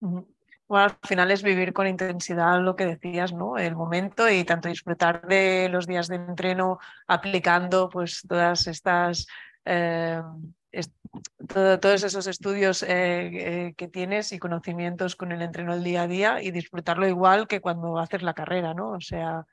[0.00, 0.26] Bueno,
[0.68, 3.56] al final es vivir con intensidad lo que decías, ¿no?
[3.56, 9.26] El momento y tanto disfrutar de los días de entreno aplicando pues todas estas
[9.64, 10.20] eh,
[11.80, 16.08] todos esos estudios eh, eh, que tienes y conocimientos con el entreno el día a
[16.08, 18.90] día y disfrutarlo igual que cuando haces la carrera, ¿no?
[18.90, 19.46] O sea,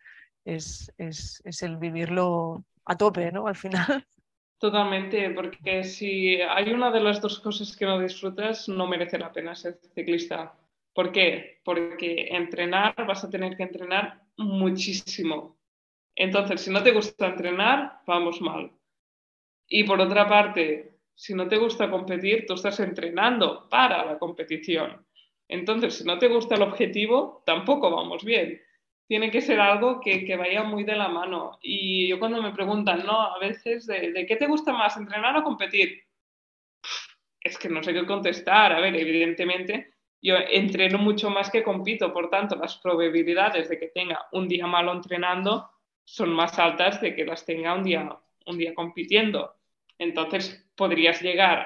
[0.45, 3.47] es, es, es el vivirlo a tope, ¿no?
[3.47, 4.05] Al final.
[4.57, 9.32] Totalmente, porque si hay una de las dos cosas que no disfrutas, no merece la
[9.32, 10.53] pena ser ciclista
[10.93, 11.59] ¿Por qué?
[11.63, 15.57] Porque entrenar vas a tener que entrenar muchísimo.
[16.15, 18.71] Entonces, si no te gusta entrenar, vamos mal.
[19.67, 25.05] Y por otra parte, si no te gusta competir, tú estás entrenando para la competición.
[25.47, 28.61] Entonces, si no te gusta el objetivo, tampoco vamos bien.
[29.07, 31.59] Tiene que ser algo que, vaya muy de la mano.
[31.61, 33.22] Y yo cuando me preguntan, ¿no?
[33.22, 36.03] A veces, ¿de, ¿de qué te gusta más, entrenar o competir?
[37.39, 38.72] Es que no sé qué contestar.
[38.72, 43.88] A ver, evidentemente, yo entreno mucho más que compito, por tanto, las probabilidades de que
[43.89, 45.70] tenga un día malo entrenando
[46.05, 49.53] son más altas de que las tenga un día, un día compitiendo.
[49.97, 51.65] Entonces, podrías llegar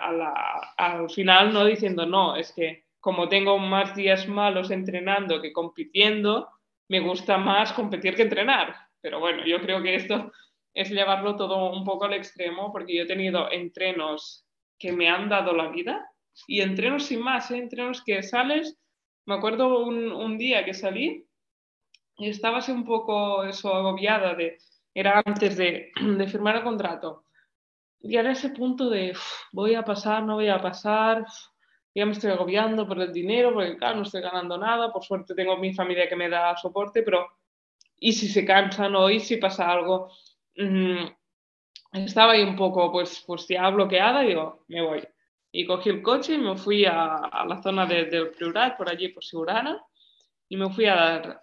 [0.78, 6.50] al final no diciendo, no, es que como tengo más días malos entrenando que compitiendo,
[6.90, 8.76] me gusta más competir que entrenar.
[9.02, 10.32] Pero bueno, yo creo que esto
[10.74, 14.46] es llevarlo todo un poco al extremo porque yo he tenido entrenos
[14.78, 16.12] que me han dado la vida
[16.48, 17.58] y entrenos sin más, ¿eh?
[17.58, 18.78] entrenos que sales.
[19.26, 21.26] Me acuerdo un, día que salí
[22.18, 24.58] y estaba un poco eso, agobiada, de,
[24.94, 25.92] era antes de,
[26.30, 27.24] firmar el contrato.
[28.00, 29.14] Y era ese punto de
[29.52, 31.26] voy a pasar, no voy a pasar,
[31.94, 35.34] ya me estoy agobiando por el dinero, porque claro, no estoy ganando nada, por suerte
[35.34, 37.28] tengo mi familia que me da soporte, pero
[38.00, 40.12] ¿y si se cansan o y si pasa algo?
[40.56, 41.08] Mm,
[41.94, 45.08] estaba ahí un poco, pues, pues ya bloqueada y digo, me voy.
[45.52, 49.24] Y cogí el coche y me fui a, la zona del Priorat, por allí, por
[49.24, 49.82] Sigurana,
[50.50, 51.42] y me fui a dar,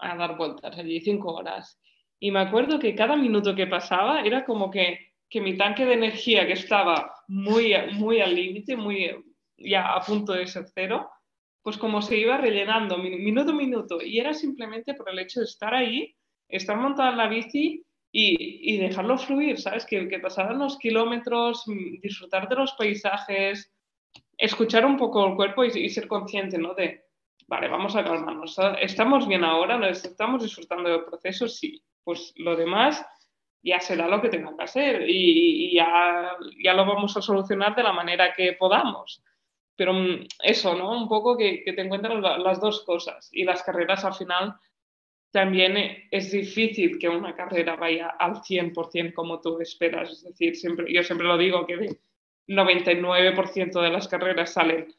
[0.00, 1.78] a dar vueltas allí, cinco horas.
[2.18, 5.94] Y me acuerdo que cada minuto que pasaba era como que, que mi tanque de
[5.94, 9.10] energía, que estaba muy, muy al límite, muy
[9.56, 11.08] ya a punto de ser cero,
[11.62, 14.02] pues como se iba rellenando minuto a minuto.
[14.02, 16.14] Y era simplemente por el hecho de estar ahí,
[16.48, 19.86] estar montada en la bici y, dejarlo fluir, ¿sabes?
[19.86, 23.72] Que, que pasaran los kilómetros, mm, disfrutar de los paisajes,
[24.36, 26.74] escuchar un poco el cuerpo y, ser consciente, ¿no?
[26.74, 27.06] De,
[27.46, 28.54] vale, vamos a calmarnos.
[28.82, 29.88] ¿Estamos bien ahora?
[29.88, 31.48] ¿Estamos disfrutando del proceso?
[31.48, 31.82] Sí.
[32.04, 33.02] Pues lo demás
[33.62, 37.82] ya será lo que tenga que hacer y, ya, ya, lo vamos a solucionar de
[37.82, 39.22] la manera que podamos.
[39.76, 40.90] Pero mm, eso, ¿no?
[40.90, 44.56] Un poco que, que te encuentras las dos cosas y las carreras al final
[45.32, 50.10] también es difícil que una carrera vaya al 100% como tú esperas.
[50.10, 51.98] Es decir, siempre, yo siempre lo digo que el
[52.48, 54.94] 99% de las carreras salen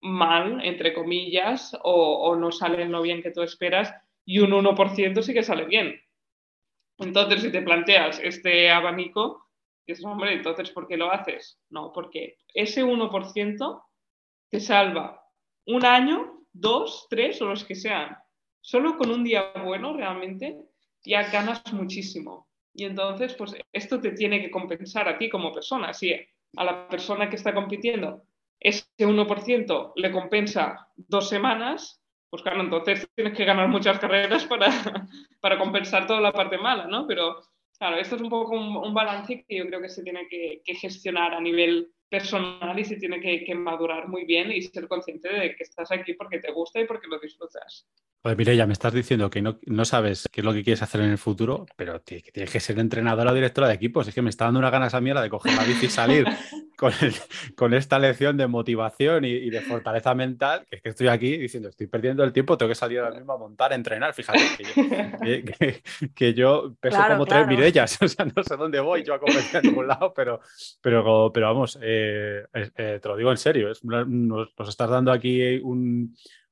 [0.00, 3.94] mal, entre comillas, o, no salen lo bien que tú esperas,
[4.24, 6.00] y un 1% sí que sale bien.
[6.98, 9.48] Entonces, si te planteas este abanico,
[9.86, 11.58] dices, hombre, entonces, ¿por qué lo haces?
[11.70, 13.82] No, porque ese 1%
[14.50, 15.20] te salva
[15.66, 18.16] un año, dos, tres o los que sean.
[18.60, 20.58] Solo con un día bueno realmente
[21.04, 22.48] ya ganas muchísimo.
[22.72, 25.92] Y entonces, pues esto te tiene que compensar a ti como persona.
[25.92, 28.22] Si a la persona que está compitiendo
[28.58, 32.00] ese 1% le compensa dos semanas,
[32.34, 34.66] pues claro, entonces tienes que ganar muchas carreras para,
[35.40, 37.06] para compensar toda la parte mala, ¿no?
[37.06, 37.40] Pero
[37.78, 41.32] claro, esto es un poco un, balance que yo creo que se tiene que, gestionar
[41.32, 45.54] a nivel personal y se tiene que, que, madurar muy bien y ser consciente de
[45.54, 47.86] que estás aquí porque te gusta y porque lo disfrutas.
[48.24, 50.80] Pues mire, ya me estás diciendo que no, no, sabes qué es lo que quieres
[50.80, 54.08] hacer en el futuro, pero tienes que ser entrenadora o directora de equipos.
[54.08, 56.24] Es que me está dando una gana esa mierda de coger la bici y salir
[56.78, 56.90] con,
[57.54, 61.68] con, esta lección de motivación y, de fortaleza mental, que es que estoy aquí diciendo,
[61.68, 64.14] estoy perdiendo el tiempo, tengo que salir ahora mismo a montar, a entrenar.
[64.14, 65.82] Fíjate que yo,
[66.14, 69.56] que, yo peso como tres Mirellas, o sea, no sé dónde voy yo a competir
[69.56, 70.40] en ningún lado, pero,
[70.80, 75.60] pero, pero vamos, eh, eh, te lo digo en serio, nos, estás dando aquí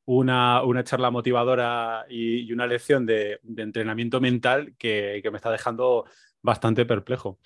[0.04, 6.06] una, una, charla motivadora y, una lección de, entrenamiento mental que, que, me está dejando
[6.42, 7.38] bastante perplejo.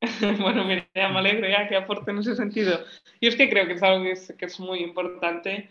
[0.40, 2.78] bueno, mira, me alegro ya que aporte en ese sentido.
[3.20, 5.70] Y es que creo que es algo que es, que es muy importante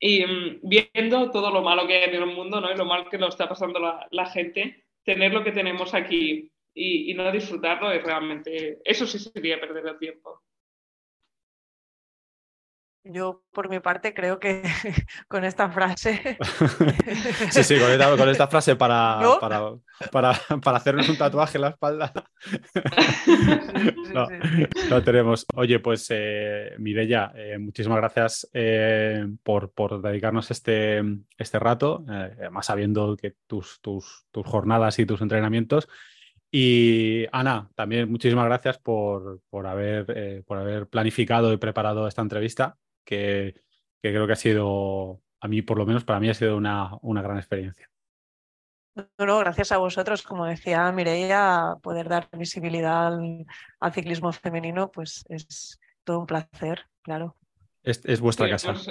[0.00, 2.72] y mm, viendo todo lo malo que hay en el mundo ¿no?
[2.72, 6.50] y lo mal que lo está pasando la, la gente, tener lo que tenemos aquí
[6.74, 10.42] y, y, no disfrutarlo es realmente, eso sí sería perder el tiempo.
[13.02, 14.62] Yo, por mi parte, creo que
[15.28, 16.36] con esta frase.
[17.50, 19.74] sí, sí, con esta, frase para, para,
[20.12, 20.32] para,
[20.62, 22.12] para, hacernos un tatuaje en la espalda.
[24.12, 24.26] no,
[24.90, 25.46] no, tenemos.
[25.54, 31.02] Oye, pues, eh, Mireya, eh, muchísimas gracias eh, por, por, dedicarnos este,
[31.38, 35.88] este rato, además sabiendo que tus, tus, tus jornadas y tus entrenamientos.
[36.52, 42.76] Y Ana, también muchísimas gracias por, por, haber, por haber planificado y preparado esta entrevista
[43.04, 43.54] que,
[44.00, 47.22] creo que ha sido, a mí por lo menos para mí ha sido una, una
[47.22, 47.88] gran experiencia.
[49.18, 55.80] No, gracias a vosotros, como decía Mireia, poder dar visibilidad al, ciclismo femenino, pues es
[56.04, 57.36] todo un placer, claro.
[57.82, 58.72] Es, es vuestra casa.
[58.72, 58.90] Pues,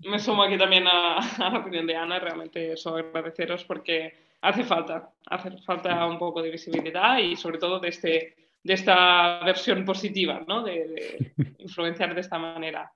[0.00, 4.64] me sumo aquí también a, a, la opinión de Ana, realmente eso agradeceros porque hace
[4.64, 9.84] falta, hace falta un poco de visibilidad y sobre todo de, este, de esta versión
[9.84, 10.62] positiva, ¿no?
[10.62, 12.90] de, de influenciar de esta manera.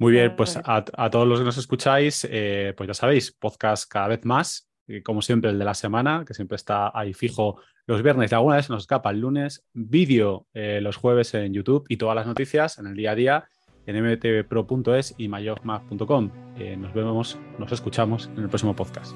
[0.00, 4.08] Muy bien, pues a, todos los que nos escucháis, eh, pues ya sabéis, podcast cada
[4.08, 4.66] vez más,
[5.04, 8.56] como siempre el de la semana, que siempre está ahí fijo los viernes y alguna
[8.56, 12.78] vez nos escapa el lunes, vídeo eh, los jueves en YouTube y todas las noticias
[12.78, 13.48] en el día a día
[13.84, 16.30] en mtvpro.es y mayofmag.com.
[16.58, 19.14] Eh, nos vemos, nos escuchamos en el próximo podcast.